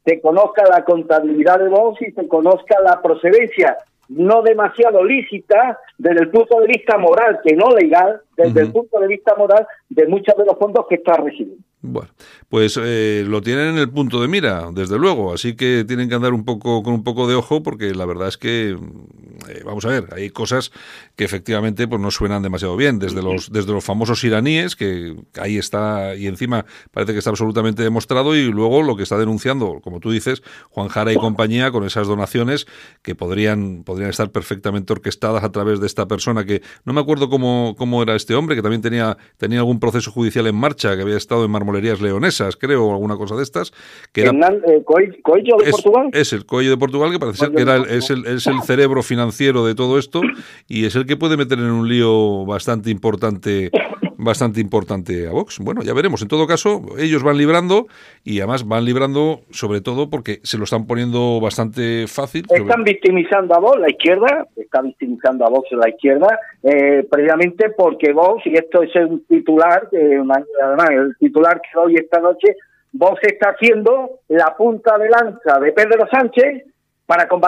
[0.05, 3.77] se conozca la contabilidad de Vox y se conozca la procedencia
[4.09, 8.67] no demasiado lícita desde el punto de vista moral, que no legal, desde uh -huh.
[8.67, 11.63] el punto de vista moral de muchos de los fondos que está recibiendo.
[11.87, 12.11] Bueno,
[12.49, 16.15] pues eh, lo tienen en el punto de mira, desde luego, así que tienen que
[16.17, 18.77] andar un poco con un poco de ojo porque la verdad es que
[19.49, 20.73] eh, vamos a ver, hay cosas
[21.15, 25.59] que efectivamente pues no suenan demasiado bien, desde los desde los famosos iraníes que ahí
[25.59, 30.01] está y encima parece que está absolutamente demostrado y luego lo que está denunciando, como
[30.01, 32.67] tú dices, Juan Jara y compañía con esas donaciones
[33.03, 37.29] que podrían podrían estar perfectamente orquestadas a través de esta persona que no me acuerdo
[37.29, 41.03] cómo cómo era este hombre que también tenía tenía algún proceso judicial en marcha, que
[41.03, 41.51] había estado en
[41.81, 43.73] Leonesas, creo, o alguna cosa de estas.
[44.13, 46.11] Que era, Hernán, eh, Coello de es, Portugal.
[46.13, 48.61] Es el Coello de Portugal, que parece ser que era el, es, el, es el
[48.63, 50.21] cerebro financiero de todo esto
[50.69, 53.71] y es el que puede meter en un lío bastante importante
[54.19, 55.59] bastante importante a Vox.
[55.59, 56.23] Bueno, ya veremos.
[56.23, 57.87] En todo caso, ellos van librando
[58.25, 62.47] y además van librando sobre todo porque se lo están poniendo bastante fácil.
[62.49, 68.13] Están victimizando a Vox, la izquierda, está victimizando a Vox la izquierda, eh, precisamente porque
[68.13, 70.19] Vox, y esto es un titular, eh,
[70.63, 72.57] además el titular que hoy esta noche,
[72.93, 76.65] Vox está haciendo la punta de lanza de Pedro Sánchez
[77.07, 77.47] para combatir